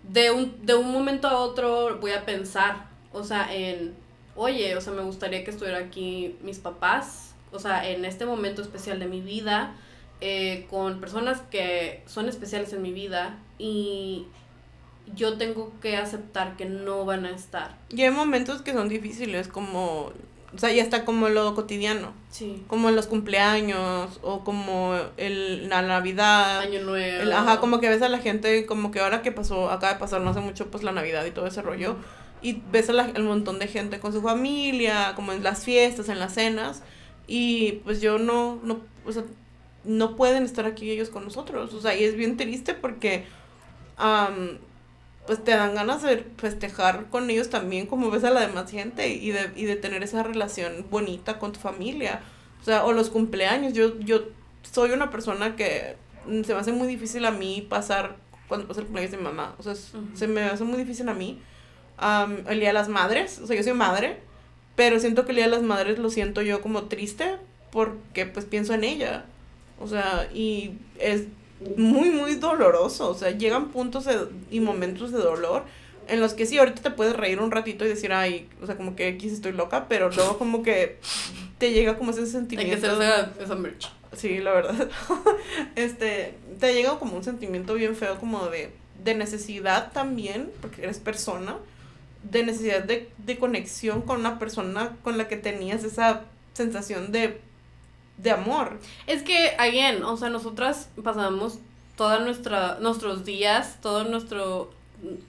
[0.09, 3.94] de un, de un momento a otro voy a pensar, o sea, en,
[4.34, 8.62] oye, o sea, me gustaría que estuviera aquí mis papás, o sea, en este momento
[8.62, 9.74] especial de mi vida,
[10.20, 14.26] eh, con personas que son especiales en mi vida y
[15.14, 17.78] yo tengo que aceptar que no van a estar.
[17.90, 20.12] Y hay momentos que son difíciles, como,
[20.55, 22.12] o sea, ya está como lo cotidiano.
[22.30, 22.62] Sí.
[22.66, 26.61] Como los cumpleaños o como el, la Navidad.
[26.61, 27.22] Año Nuevo.
[27.22, 29.99] El, ajá, como que ves a la gente, como que ahora que pasó, acaba de
[29.99, 31.97] pasar no hace mucho, pues la Navidad y todo ese rollo.
[32.42, 36.09] Y ves a la, el montón de gente con su familia, como en las fiestas,
[36.09, 36.82] en las cenas.
[37.26, 39.24] Y pues yo no, no, o sea,
[39.84, 41.74] no pueden estar aquí ellos con nosotros.
[41.74, 43.24] O sea, y es bien triste porque
[45.27, 49.09] pues te dan ganas de festejar con ellos también como ves a la demás gente
[49.09, 52.20] y de, y de tener esa relación bonita con tu familia.
[52.61, 53.72] O sea, o los cumpleaños.
[53.72, 54.22] Yo, yo
[54.62, 55.97] soy una persona que
[56.27, 58.16] se me hace muy difícil a mí pasar
[58.49, 59.55] cuando pasa el cumpleaños de mi mamá.
[59.59, 61.41] O sea, se me hace muy difícil a mí.
[62.49, 63.41] el Día de las Madres.
[63.41, 64.20] O sea, yo soy madre.
[64.77, 67.37] Pero siento que el Día de las Madres lo siento yo como triste
[67.72, 69.24] porque pues pienso en ella.
[69.81, 71.24] O sea, y es
[71.76, 73.11] muy, muy doloroso.
[73.11, 74.07] O sea, llegan puntos
[74.50, 75.64] y momentos de dolor
[76.09, 78.76] en los que sí, ahorita te puedes reír un ratito y decir, ay, o sea,
[78.76, 80.98] como que aquí estoy loca, pero luego como que
[81.59, 82.74] te llega como ese sentimiento.
[82.74, 83.90] Hay que hacer esa, merch.
[84.12, 84.88] Sí, la verdad.
[85.76, 88.70] este, te llega como un sentimiento bien feo como de,
[89.02, 91.57] de necesidad también, porque eres persona,
[92.22, 96.22] de necesidad de, de conexión con una persona con la que tenías esa
[96.54, 97.40] sensación de
[98.18, 98.78] de amor.
[99.06, 101.58] Es que, again, o sea, nosotras pasamos
[101.96, 104.72] toda nuestra, nuestros días, todo nuestro,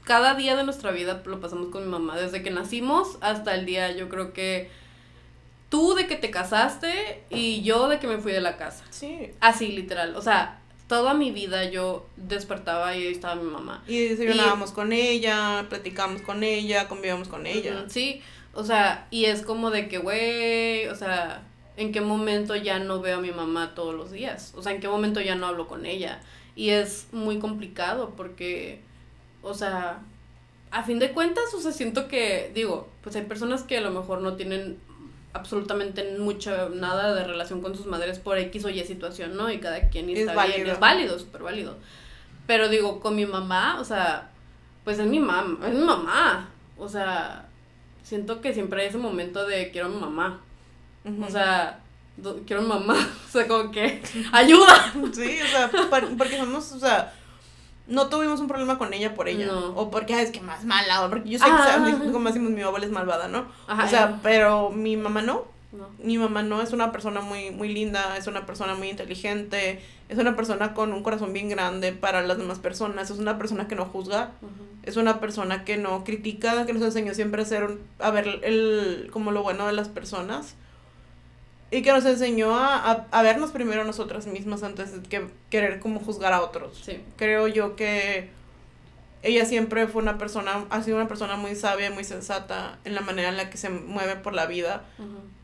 [0.04, 3.66] cada día de nuestra vida lo pasamos con mi mamá, desde que nacimos hasta el
[3.66, 4.70] día, yo creo que
[5.70, 8.84] tú de que te casaste y yo de que me fui de la casa.
[8.90, 9.32] Sí.
[9.40, 13.84] Así, literal, o sea, toda mi vida yo despertaba y ahí estaba mi mamá.
[13.88, 17.86] Y desayunábamos con ella, platicábamos con ella, convivíamos con ella.
[17.88, 18.22] sí,
[18.54, 21.44] o sea, y es como de que, güey, o sea,
[21.78, 24.82] en qué momento ya no veo a mi mamá todos los días, o sea, en
[24.82, 26.20] qué momento ya no hablo con ella.
[26.56, 28.82] Y es muy complicado porque,
[29.44, 30.00] o sea,
[30.72, 33.92] a fin de cuentas, o sea, siento que, digo, pues hay personas que a lo
[33.92, 34.80] mejor no tienen
[35.34, 39.52] absolutamente mucha, nada de relación con sus madres por X o Y situación, ¿no?
[39.52, 41.78] Y cada quien está es bien, es válido, súper válido.
[42.48, 44.32] Pero digo, con mi mamá, o sea,
[44.84, 46.50] pues es mi mamá, es mi mamá.
[46.78, 47.50] O sea,
[48.02, 50.42] siento que siempre hay ese momento de quiero a mi mamá.
[51.06, 51.80] O sea,
[52.46, 52.96] quiero mamá.
[53.28, 54.94] O sea, como que ayuda.
[55.12, 55.70] Sí, o sea,
[56.18, 57.14] porque somos, o sea,
[57.88, 59.54] no tuvimos un problema con ella por ella.
[59.54, 61.06] O porque es que más mala.
[61.06, 63.46] O porque yo sé que, como decimos, mi abuela es malvada, ¿no?
[63.68, 65.46] o sea, pero mi mamá no.
[66.02, 70.18] Mi mamá no es una persona muy, muy linda, es una persona muy inteligente, es
[70.18, 73.76] una persona con un corazón bien grande para las demás personas, es una persona que
[73.76, 74.32] no juzga,
[74.84, 79.10] es una persona que no critica, que nos enseñó siempre a ser, a ver el,
[79.12, 80.56] como lo bueno de las personas
[81.70, 86.00] y que nos enseñó a, a, vernos primero nosotras mismas antes de que querer como
[86.00, 86.82] juzgar a otros.
[86.84, 87.02] Sí.
[87.18, 88.30] Creo yo que
[89.22, 93.02] ella siempre fue una persona, ha sido una persona muy sabia, muy sensata en la
[93.02, 94.86] manera en la que se mueve por la vida.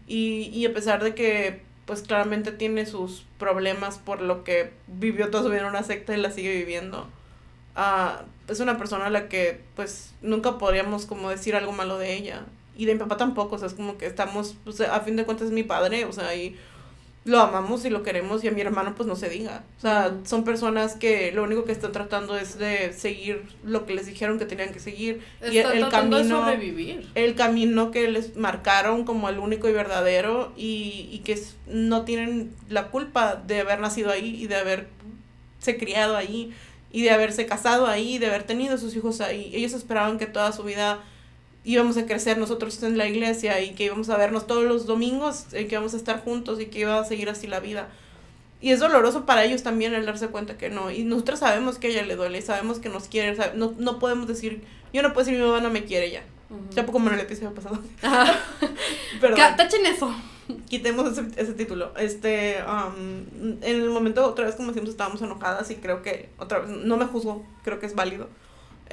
[0.08, 5.30] y, y a pesar de que, pues claramente tiene sus problemas por lo que vivió
[5.30, 7.10] toda su vida en una secta y la sigue viviendo.
[7.76, 12.14] Uh, es una persona a la que, pues, nunca podríamos como decir algo malo de
[12.14, 12.46] ella
[12.76, 15.26] y de mi papá tampoco, o sea, es como que estamos, pues a fin de
[15.26, 16.56] cuentas es mi padre, o sea, y
[17.26, 19.64] lo amamos y lo queremos y a mi hermano pues no se diga.
[19.78, 23.94] O sea, son personas que lo único que están tratando es de seguir lo que
[23.94, 26.46] les dijeron que tenían que seguir y el, camino
[27.16, 32.54] el camino que les marcaron como el único y verdadero y, y que no tienen
[32.68, 36.54] la culpa de haber nacido ahí y de haberse criado ahí
[36.92, 39.50] y de haberse casado ahí y de haber tenido sus hijos ahí.
[39.54, 41.00] Ellos esperaban que toda su vida
[41.66, 45.46] íbamos a crecer nosotros en la iglesia y que íbamos a vernos todos los domingos,
[45.52, 47.88] y que íbamos a estar juntos y que iba a seguir así la vida.
[48.62, 50.90] Y es doloroso para ellos también el darse cuenta que no.
[50.90, 54.28] Y nosotros sabemos que a ella le duele, sabemos que nos quiere, no, no podemos
[54.28, 56.24] decir, yo no puedo decir mi mamá no me quiere ya.
[56.72, 57.80] Ya poco como en el episodio pasado.
[59.58, 60.14] Tachen eso.
[60.70, 61.94] Quitemos ese, ese título.
[61.98, 66.60] Este, um, en el momento, otra vez como siempre estábamos enojadas y creo que, otra
[66.60, 68.28] vez, no me juzgo, creo que es válido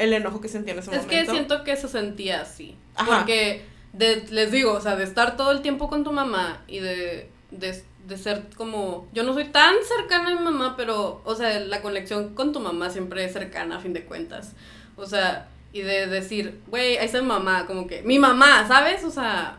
[0.01, 1.15] el enojo que sentía en ese momento.
[1.15, 2.77] Es que siento que se sentía así.
[3.07, 6.79] Porque, de, les digo, o sea, de estar todo el tiempo con tu mamá y
[6.79, 11.35] de, de, de ser como, yo no soy tan cercana a mi mamá, pero, o
[11.35, 14.55] sea, la conexión con tu mamá siempre es cercana a fin de cuentas.
[14.97, 19.05] O sea, y de decir, güey, ahí está mi mamá, como que, mi mamá, ¿sabes?
[19.05, 19.59] O sea,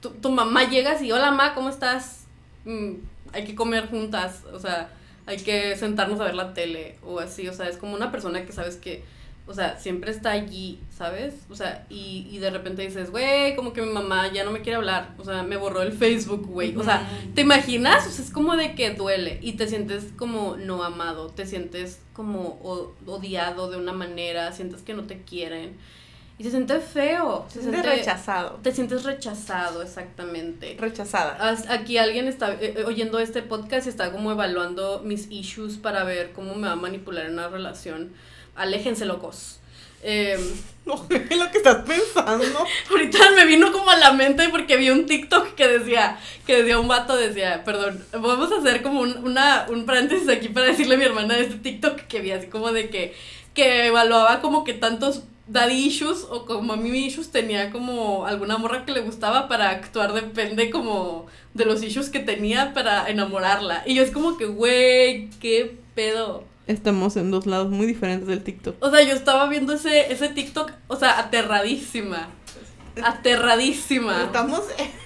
[0.00, 2.26] tu, tu mamá llega así, hola mamá, ¿cómo estás?
[2.64, 2.94] Mm,
[3.32, 4.90] hay que comer juntas, o sea,
[5.26, 8.44] hay que sentarnos a ver la tele o así, o sea, es como una persona
[8.44, 9.04] que sabes que
[9.48, 11.34] o sea, siempre está allí, ¿sabes?
[11.48, 14.60] O sea, y, y de repente dices, güey, como que mi mamá ya no me
[14.60, 16.76] quiere hablar, o sea, me borró el Facebook, güey.
[16.76, 18.06] O sea, ¿te imaginas?
[18.06, 22.02] O sea, es como de que duele y te sientes como no amado, te sientes
[22.12, 22.60] como
[23.06, 25.76] odiado de una manera, sientes que no te quieren.
[26.38, 27.46] Y se siente feo.
[27.48, 28.60] Se, siente rechazado.
[28.62, 30.76] Te sientes rechazado, exactamente.
[30.78, 31.56] Rechazada.
[31.68, 36.04] Aquí alguien está eh, eh, oyendo este podcast y está como evaluando mis issues para
[36.04, 38.12] ver cómo me va a manipular en una relación
[38.58, 39.60] aléjense locos.
[40.02, 40.38] Eh,
[40.86, 42.66] no, es lo que estás pensando.
[42.90, 46.78] Ahorita me vino como a la mente porque vi un TikTok que decía, que decía
[46.78, 50.96] un vato, decía, perdón, vamos a hacer como un, una, un paréntesis aquí para decirle
[50.96, 53.14] a mi hermana de este TikTok que vi, así como de que,
[53.54, 58.58] que evaluaba como que tantos daddy issues o como a mí issues tenía como alguna
[58.58, 63.82] morra que le gustaba para actuar depende como de los issues que tenía para enamorarla.
[63.86, 68.44] Y yo es como que, güey, qué pedo estamos en dos lados muy diferentes del
[68.44, 68.76] TikTok.
[68.80, 72.28] O sea, yo estaba viendo ese, ese TikTok, o sea, aterradísima.
[73.02, 74.24] Aterradísima.
[74.24, 74.62] Estamos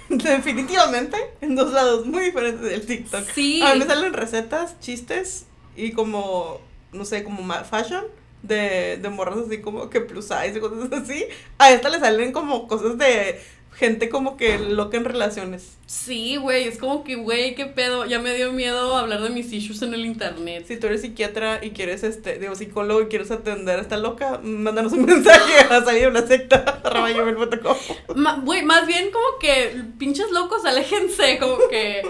[0.09, 3.23] definitivamente en dos lados muy diferentes del TikTok.
[3.33, 3.61] Sí.
[3.63, 6.59] A mí me salen recetas, chistes y como,
[6.91, 8.03] no sé, como fashion
[8.43, 11.25] de, de morras así como que plus size y cosas así.
[11.57, 13.39] A esta le salen como cosas de
[13.75, 15.77] gente como que loca en relaciones.
[15.87, 19.51] Sí, güey, es como que, güey, qué pedo, ya me dio miedo hablar de mis
[19.51, 20.65] issues en el internet.
[20.67, 24.39] Si tú eres psiquiatra y quieres, este, digo, psicólogo y quieres atender a esta loca,
[24.43, 26.81] mándanos un mensaje a salir de una secta,
[28.43, 32.01] Güey, más bien como que, pinches locos, aléjense, como que,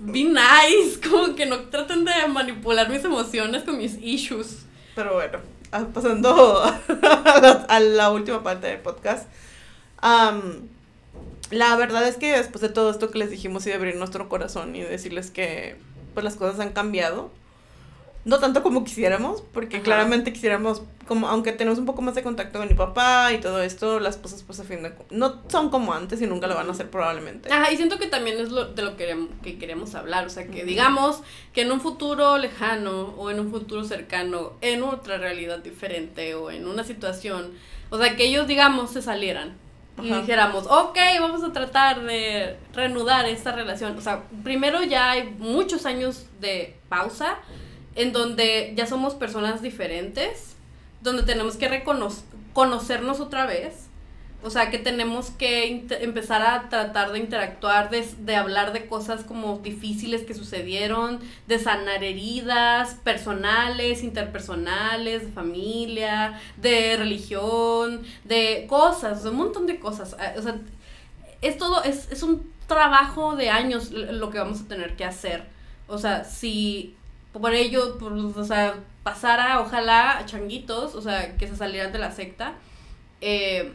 [0.00, 4.66] be nice, como que no traten de manipular mis emociones con mis issues.
[4.94, 5.38] Pero bueno,
[5.70, 6.62] pasando
[7.68, 9.28] a la, última parte del podcast.
[10.02, 10.68] Um,
[11.50, 14.28] la verdad es que después de todo esto que les dijimos y de abrir nuestro
[14.28, 15.76] corazón y decirles que
[16.14, 17.30] pues las cosas han cambiado,
[18.24, 22.60] no tanto como quisiéramos, porque claramente quisiéramos, como aunque tenemos un poco más de contacto
[22.60, 25.92] con mi papá y todo esto, las cosas pues a fin de no son como
[25.92, 27.52] antes y nunca lo van a hacer probablemente.
[27.52, 30.46] Ajá, y siento que también es lo, de lo que, que queremos hablar, o sea,
[30.46, 35.58] que digamos que en un futuro lejano o en un futuro cercano, en otra realidad
[35.58, 37.54] diferente o en una situación,
[37.90, 39.56] o sea, que ellos digamos se salieran
[40.00, 43.98] y dijéramos, ok, vamos a tratar de reanudar esta relación.
[43.98, 47.38] O sea, primero ya hay muchos años de pausa
[47.96, 50.49] en donde ya somos personas diferentes,
[51.00, 53.90] donde tenemos que reconocernos otra vez
[54.42, 59.22] o sea, que tenemos que empezar a tratar de interactuar, de, de, hablar de cosas
[59.22, 69.26] como difíciles que sucedieron, de sanar heridas personales, interpersonales, de familia, de religión, de cosas,
[69.26, 70.16] un montón de cosas.
[70.18, 70.56] Ah, o sea,
[71.42, 75.44] es todo, es, es un trabajo de años lo que vamos a tener que hacer.
[75.86, 76.96] O sea, si
[77.32, 78.76] por ello, o sea,
[79.10, 82.54] pasara, ojalá, changuitos, o sea, que se salieran de la secta,
[83.20, 83.72] eh,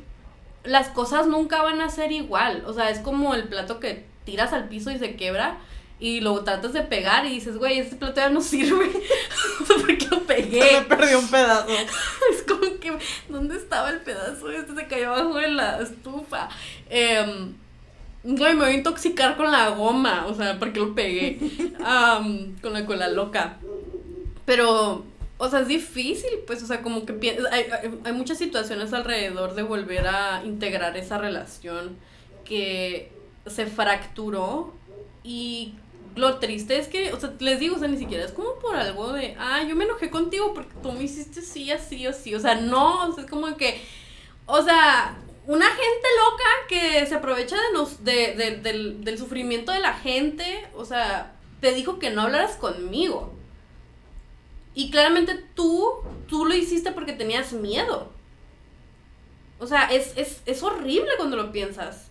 [0.64, 2.64] las cosas nunca van a ser igual.
[2.66, 5.58] O sea, es como el plato que tiras al piso y se quebra
[6.00, 8.90] y lo tratas de pegar y dices, güey, este plato ya no sirve.
[9.68, 10.60] ¿Por qué lo pegué?
[10.90, 11.68] Me perdió un pedazo.
[12.32, 12.98] es como que,
[13.30, 14.50] ¿dónde estaba el pedazo?
[14.50, 16.50] Este se cayó abajo de la estufa.
[16.90, 17.52] Eh,
[18.24, 21.38] güey, me voy a intoxicar con la goma, o sea, porque lo pegué.
[22.62, 23.60] con la cola loca.
[24.46, 25.06] Pero
[25.38, 27.14] o sea, es difícil, pues, o sea, como que
[27.52, 27.66] hay,
[28.04, 31.98] hay, muchas situaciones alrededor de volver a integrar esa relación
[32.46, 33.12] que
[33.46, 34.74] se fracturó
[35.24, 35.74] y
[36.16, 38.78] lo triste es que, o sea, les digo, o sea, ni siquiera es como por
[38.78, 42.34] algo de, ah, yo me enojé contigo porque tú me hiciste sí, así o sí,
[42.34, 43.82] o sea, no, o sea, es como que,
[44.46, 45.18] o sea,
[45.48, 49.94] una gente loca que se aprovecha de nos, de, de, del, del sufrimiento de la
[49.94, 53.36] gente, o sea, te dijo que no hablaras conmigo.
[54.76, 55.90] Y claramente tú,
[56.28, 58.12] tú lo hiciste porque tenías miedo.
[59.58, 62.10] O sea, es, es, horrible cuando lo piensas.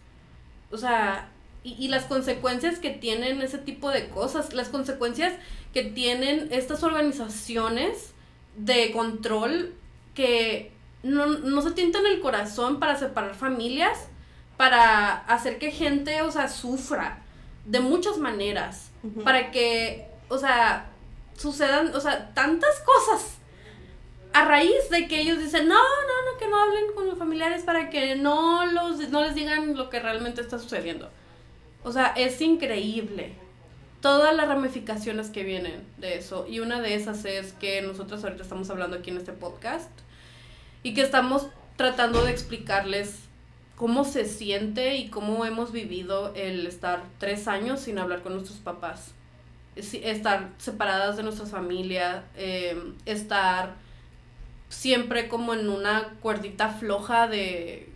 [0.71, 1.31] O sea,
[1.63, 5.35] y, y, las consecuencias que tienen ese tipo de cosas, las consecuencias
[5.75, 8.13] que tienen estas organizaciones
[8.57, 9.75] de control
[10.15, 10.73] que
[11.03, 14.09] no, no se tientan el corazón para separar familias,
[14.57, 17.23] para hacer que gente, o sea, sufra
[17.67, 18.91] de muchas maneras,
[19.23, 20.91] para que, o sea,
[21.37, 23.39] sucedan, o sea, tantas cosas
[24.33, 27.63] a raíz de que ellos dicen, no, no, no, que no hablen con los familiares
[27.63, 31.09] para que no, los, no les digan lo que realmente está sucediendo.
[31.85, 33.35] O sea, es increíble.
[34.01, 36.47] todas las ramificaciones que vienen de eso.
[36.47, 39.91] Y una de esas es que nosotros ahorita estamos hablando aquí en este podcast
[40.83, 41.47] y que estamos
[41.77, 43.17] tratando de explicarles
[43.77, 48.59] cómo se siente y cómo hemos vivido el estar tres años sin hablar con nuestros
[48.59, 49.13] papás.
[49.77, 53.75] Estar separadas de nuestra familia, em, estar
[54.69, 57.89] siempre como en una cuerdita floja de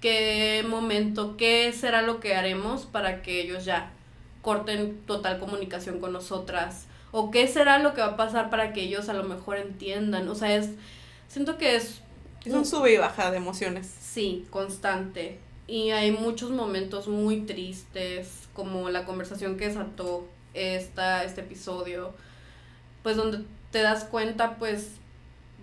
[0.00, 3.90] qué momento, qué será lo que haremos para que ellos ya
[4.42, 8.82] corten total comunicación con nosotras o qué será lo que va a pasar para que
[8.82, 10.28] ellos a lo mejor entiendan.
[10.28, 10.70] O sea, es
[11.28, 12.00] siento que es
[12.46, 13.92] es un sube y baja de emociones.
[14.00, 15.38] Sí, constante.
[15.66, 22.14] Y hay muchos momentos muy tristes, como la conversación que desató esta, este episodio,
[23.02, 24.92] pues donde te das cuenta pues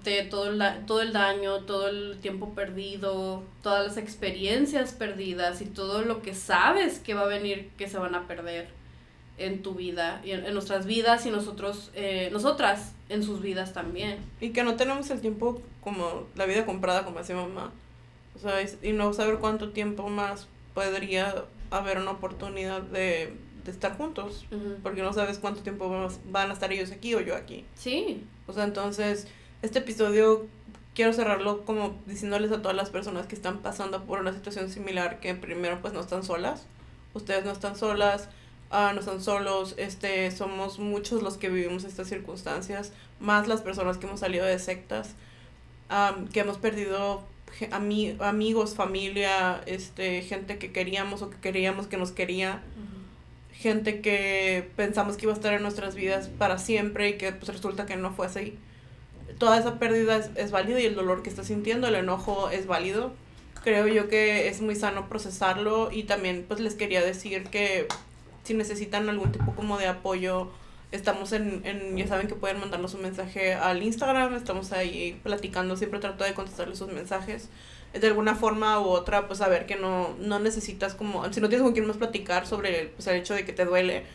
[0.04, 5.66] de todo el, todo el daño, todo el tiempo perdido, todas las experiencias perdidas y
[5.66, 8.68] todo lo que sabes que va a venir que se van a perder
[9.38, 14.18] en tu vida y en, nuestras vidas y nosotros, eh, nosotras en sus vidas también.
[14.42, 17.72] Y que no tenemos el tiempo como la vida comprada, como decía mamá.
[18.36, 23.34] O sea, y no saber cuánto tiempo más podría haber una oportunidad de,
[23.64, 24.46] de estar juntos.
[24.82, 27.66] Porque no sabes cuánto tiempo van a estar ellos aquí o yo aquí.
[27.76, 28.24] Sí.
[28.48, 29.28] O sea, entonces,
[29.62, 30.48] este episodio
[30.94, 35.20] quiero cerrarlo como diciéndoles a todas las personas que están pasando por una situación similar
[35.20, 36.66] que primero pues no están solas.
[37.14, 38.30] Ustedes no están solas
[38.74, 43.98] ah, no están solos, este, somos muchos los que vivimos estas circunstancias, más las personas
[43.98, 45.12] que hemos salido de sectas,
[46.34, 47.24] que hemos perdido
[48.20, 52.64] amigos, familia, este, gente que queríamos o que queríamos que nos quería,
[53.64, 57.48] gente que pensamos que iba a estar en nuestras vidas para siempre y que pues
[57.48, 58.58] resulta que no fue así.
[59.40, 62.68] Toda esa pérdida es, es válida y el dolor que estás sintiendo, el enojo es
[62.68, 63.14] válido.
[63.64, 67.88] Creo yo que es muy sano procesarlo y también pues les quería decir que
[68.44, 70.52] si necesitan algún tipo como de apoyo,
[70.92, 75.78] estamos en, en, ya saben que pueden mandarnos un mensaje al Instagram, estamos ahí platicando,
[75.78, 77.50] siempre trato de contestarles sus mensajes
[77.94, 81.64] de alguna forma u otra, pues saber que no, no necesitas como, si no tienes
[81.64, 84.06] con quién más platicar sobre pues, el hecho de que te duele.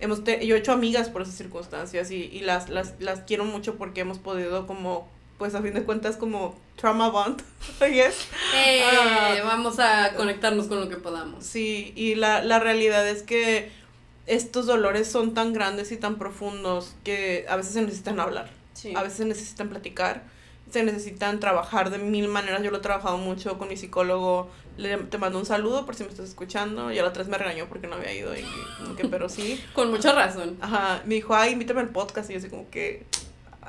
[0.00, 3.76] Hemos yo he hecho amigas por esas circunstancias y, y las, las, las quiero mucho
[3.76, 5.08] porque hemos podido como
[5.38, 7.42] pues a fin de cuentas como trauma bond,
[7.80, 8.28] yes.
[8.54, 9.36] Eh, ah.
[9.42, 11.44] vamos a conectarnos con lo que podamos.
[11.46, 13.70] Sí, y la, la realidad es que
[14.26, 18.50] estos dolores son tan grandes y tan profundos que a veces se necesitan hablar,
[18.94, 20.24] a veces se necesitan platicar,
[20.70, 22.62] se necesitan trabajar de mil maneras.
[22.62, 24.48] Yo lo he trabajado mucho con mi psicólogo.
[24.76, 26.92] Le, te mando un saludo por si me estás escuchando.
[26.92, 28.34] Y a la vez me regañó porque no había ido.
[28.36, 28.44] Y,
[28.96, 29.62] que, pero sí.
[29.74, 30.56] con mucha razón.
[30.60, 31.02] Ajá.
[31.04, 32.30] Me dijo, ay, invítame al podcast.
[32.30, 33.04] Y yo así como que,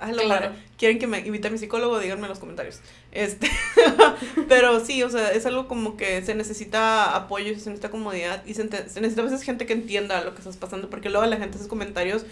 [0.09, 0.51] claro.
[0.77, 2.79] quieren que me invite a mi psicólogo, díganme en los comentarios.
[3.11, 3.49] Este,
[4.47, 8.53] pero sí, o sea, es algo como que se necesita apoyo, se necesita comodidad y
[8.53, 11.37] se, se necesita a veces gente que entienda lo que estás pasando, porque luego la
[11.37, 12.25] gente hace comentarios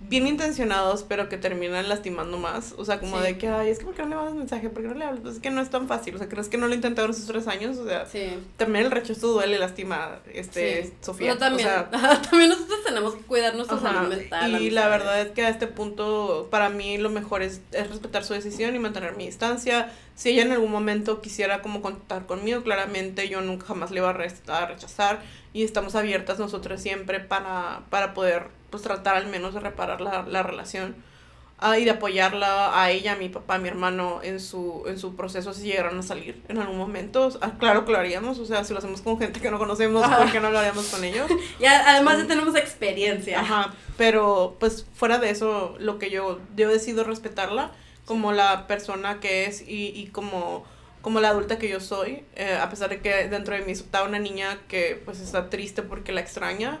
[0.00, 2.74] bien intencionados, pero que terminan lastimando más.
[2.78, 4.70] O sea, como de que, ay, es que ¿por qué no le mandas mensaje?
[4.70, 5.20] ¿Por qué no le hablas?
[5.20, 6.14] Pues es que no es tan fácil.
[6.14, 7.76] O sea, ¿crees que no lo intentaron esos tres años?
[7.76, 8.06] O sea,
[8.56, 11.36] también el rechazo duele, lastima, este, Sofía.
[11.36, 11.90] también, o sea,
[12.30, 14.62] también nosotros tenemos que cuidar nuestra salud mental.
[14.62, 18.24] Y la verdad es que a este punto, para mí lo mejor es, es respetar
[18.24, 19.92] su decisión y mantener mi distancia.
[20.14, 24.10] Si ella en algún momento quisiera como contactar conmigo, claramente yo nunca jamás le iba
[24.10, 25.22] a, rechazar
[25.52, 30.22] y estamos abiertas nosotras siempre para, para poder pues tratar al menos de reparar la,
[30.22, 30.96] la relación
[31.58, 34.98] ah, y de apoyarla a ella, a mi papá, a mi hermano en su, en
[34.98, 37.30] su proceso si llegaran a salir en algún momento.
[37.40, 40.06] Ah, claro que lo haríamos, o sea, si lo hacemos con gente que no conocemos,
[40.06, 41.30] ¿por qué no lo haríamos con ellos?
[41.60, 43.40] y además ya tenemos experiencia.
[43.40, 47.72] Ajá, pero pues fuera de eso, lo que yo, yo decido respetarla
[48.04, 50.64] como la persona que es y, y como
[51.02, 54.02] como la adulta que yo soy, eh, a pesar de que dentro de mí está
[54.04, 56.78] una niña que pues está triste porque la extraña,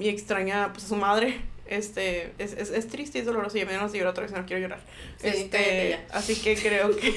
[0.00, 1.40] y extraña pues a su madre.
[1.66, 3.56] Este, es, es, es triste y es doloroso.
[3.56, 4.80] Y a mí no llorar otra vez, no quiero llorar.
[5.22, 7.14] este, así que creo que.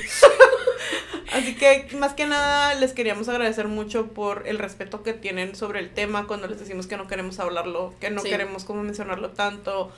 [1.33, 5.79] así que más que nada les queríamos agradecer mucho por el respeto que tienen sobre
[5.79, 9.91] el tema cuando les decimos que no queremos hablarlo, que no queremos como mencionarlo tanto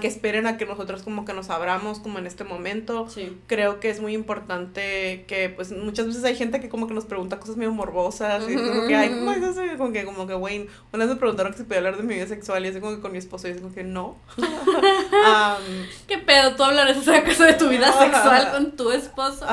[0.00, 3.06] que esperen a que nosotros como que nos abramos como en este momento.
[3.46, 7.04] Creo que es muy importante que pues muchas veces hay gente que como que nos
[7.04, 9.62] pregunta cosas medio morbosas y como que, ay, ¿cómo es eso?
[9.78, 12.14] Como que, como que, Wayne, una vez me preguntaron que si podía hablar de mi
[12.14, 14.16] vida sexual y así como que con mi esposo y así como que no.
[16.08, 16.56] ¿Qué pedo?
[16.56, 19.46] ¿Tú hablarás acaso de tu vida sexual con tu esposo?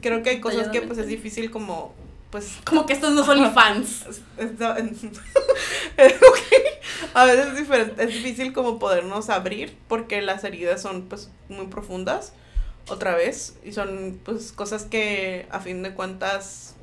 [0.00, 1.94] creo que hay cosas que pues es difícil como
[2.30, 4.06] pues como que estos no son fans.
[7.14, 11.66] A veces es diferente, es difícil como podernos abrir porque las heridas son pues muy
[11.66, 12.32] profundas
[12.88, 16.74] otra vez y son pues cosas que a fin de cuentas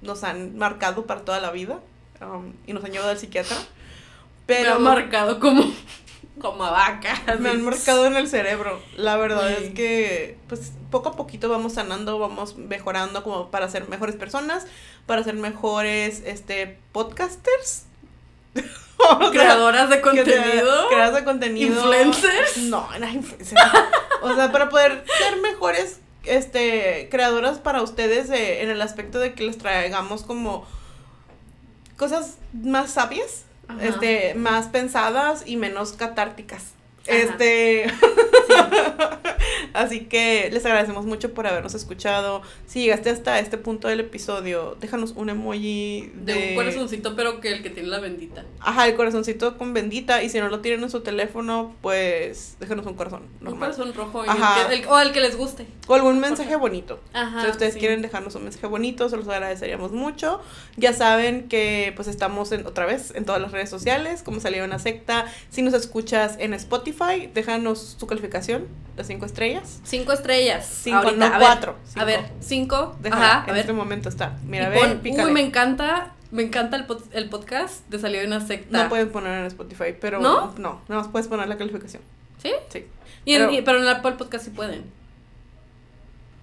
[0.00, 1.80] nos han marcado para toda la vida
[2.20, 3.56] um, y nos han llevado al psiquiatra.
[4.46, 5.62] Pero Me ha marcado como,
[6.40, 7.14] como a vaca.
[7.38, 8.80] me han marcado en el cerebro.
[8.96, 9.64] La verdad Sí.
[9.66, 14.66] es que, pues, poco a poquito vamos sanando, vamos mejorando como para ser mejores personas,
[15.06, 17.84] para ser mejores, este, podcasters.
[19.10, 20.88] O sea, Creadoras de contenido.
[20.88, 21.74] creadoras de contenido.
[21.76, 22.56] ¿Influencers?
[22.58, 23.60] No, no influencers.
[24.22, 29.34] o sea, para poder ser mejores este creadoras para ustedes eh, en el aspecto de
[29.34, 30.64] que les traigamos como
[31.96, 33.78] cosas más sabias, Ajá.
[33.84, 36.62] este, más pensadas y menos catárticas.
[37.08, 37.16] Ajá.
[37.18, 37.86] Este,
[39.74, 42.42] así que les agradecemos mucho por habernos escuchado.
[42.66, 47.52] Si llegaste hasta este punto del episodio, déjanos un emoji De un corazoncito, pero que
[47.52, 48.44] el que tiene la bendita.
[48.60, 50.22] Ajá, el corazoncito con bendita.
[50.22, 53.70] Y si no lo tienen en su teléfono, pues déjanos un corazón Un normal.
[53.72, 54.22] corazón rojo.
[54.26, 54.62] Ajá.
[54.62, 55.66] el que- el- o el que les guste.
[55.86, 57.00] O algún mensaje bonito.
[57.12, 57.42] Ajá.
[57.44, 57.80] si ustedes sí.
[57.80, 60.40] quieren dejarnos un mensaje bonito, se los agradeceríamos mucho.
[60.76, 64.64] Ya saben que pues estamos en, otra vez en todas las redes sociales, como salió
[64.64, 65.26] una secta.
[65.50, 68.66] Si nos escuchas en Spotify, déjanos tu calificación
[68.96, 69.61] de cinco estrellas.
[69.84, 70.66] Cinco estrellas.
[70.82, 71.16] Cinco, ahorita.
[71.16, 72.96] no a ver, cuatro, A ver, cinco.
[73.00, 73.58] Déjala, Ajá, a en ver.
[73.60, 74.36] este momento está.
[74.46, 78.26] Mira, Y pon, uy, me encanta, me encanta el, pod- el podcast de Salió de
[78.26, 78.82] una secta.
[78.84, 80.54] No pueden poner en Spotify, pero ¿No?
[80.58, 82.02] no, nada más puedes poner la calificación.
[82.42, 82.52] ¿Sí?
[82.70, 82.86] Sí.
[83.24, 84.84] Y en- Pero- pero en el Apple Podcast sí pueden.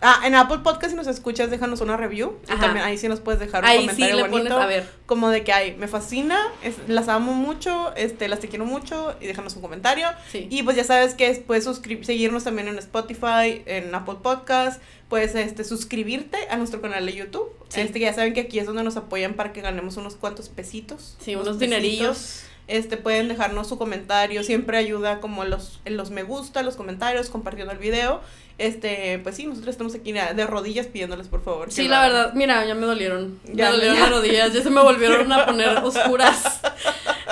[0.01, 2.37] Ah, en Apple Podcast si nos escuchas, déjanos una review.
[2.43, 4.49] Y también ahí sí nos puedes dejar un Ahí sí comentario le bonito.
[4.55, 4.89] pones, a ver.
[5.05, 9.13] Como de que, ay, me fascina, es- las amo mucho, este, las te quiero mucho,
[9.19, 10.07] y déjanos un comentario.
[10.31, 10.47] Sí.
[10.49, 15.35] Y pues ya sabes que es- puedes seguirnos también en Spotify, en Apple Podcast, puedes
[15.35, 17.49] este, suscribirte a nuestro canal de YouTube.
[17.67, 17.81] Sí.
[17.81, 20.47] Este, que ya saben que aquí es donde nos apoyan para que ganemos unos cuantos
[20.47, 21.17] pesitos.
[21.19, 21.59] Sí, unos pesitos.
[21.59, 22.43] dinerillos.
[22.67, 27.73] Este, pueden dejarnos su comentario, siempre ayuda como los, los me gusta, los comentarios, compartiendo
[27.73, 28.21] el video.
[28.59, 31.71] Este, pues sí, nosotros estamos aquí de rodillas pidiéndoles por favor.
[31.71, 33.39] Sí, la verdad, mira, ya me dolieron.
[33.45, 34.01] Ya, me dolieron ya.
[34.01, 36.59] las rodillas, ya se me volvieron a poner oscuras.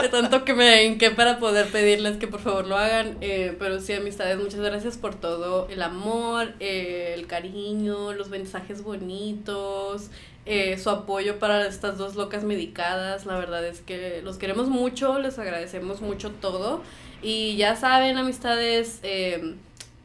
[0.02, 3.18] De tanto que me hinqué para poder pedirles que por favor lo hagan.
[3.20, 8.82] Eh, pero sí, amistades, muchas gracias por todo el amor, eh, el cariño, los mensajes
[8.82, 10.10] bonitos,
[10.46, 13.26] eh, su apoyo para estas dos locas medicadas.
[13.26, 16.82] La verdad es que los queremos mucho, les agradecemos mucho todo.
[17.22, 19.56] Y ya saben, amistades, eh,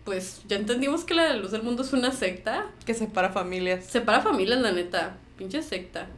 [0.05, 2.67] pues ya entendimos que la luz del mundo es una secta.
[2.85, 3.85] Que separa familias.
[3.85, 5.17] Separa familias, la neta.
[5.37, 6.09] Pinche secta.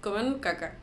[0.00, 0.76] Coman caca.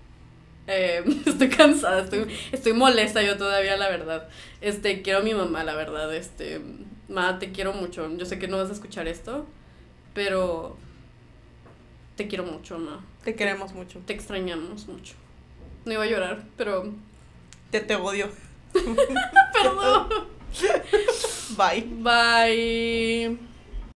[0.67, 4.29] Eh, estoy cansada, estoy, estoy molesta yo todavía, la verdad.
[4.61, 6.13] Este, quiero a mi mamá, la verdad.
[6.13, 6.61] Este,
[7.07, 8.09] ma, te quiero mucho.
[8.17, 9.45] Yo sé que no vas a escuchar esto,
[10.13, 10.77] pero
[12.15, 13.03] te quiero mucho, ma.
[13.23, 13.99] Te queremos mucho.
[14.05, 15.15] Te extrañamos mucho.
[15.85, 16.93] No iba a llorar, pero
[17.71, 18.29] Te te odio.
[18.73, 20.38] perdón.
[21.57, 21.81] Bye.
[21.81, 23.37] Bye.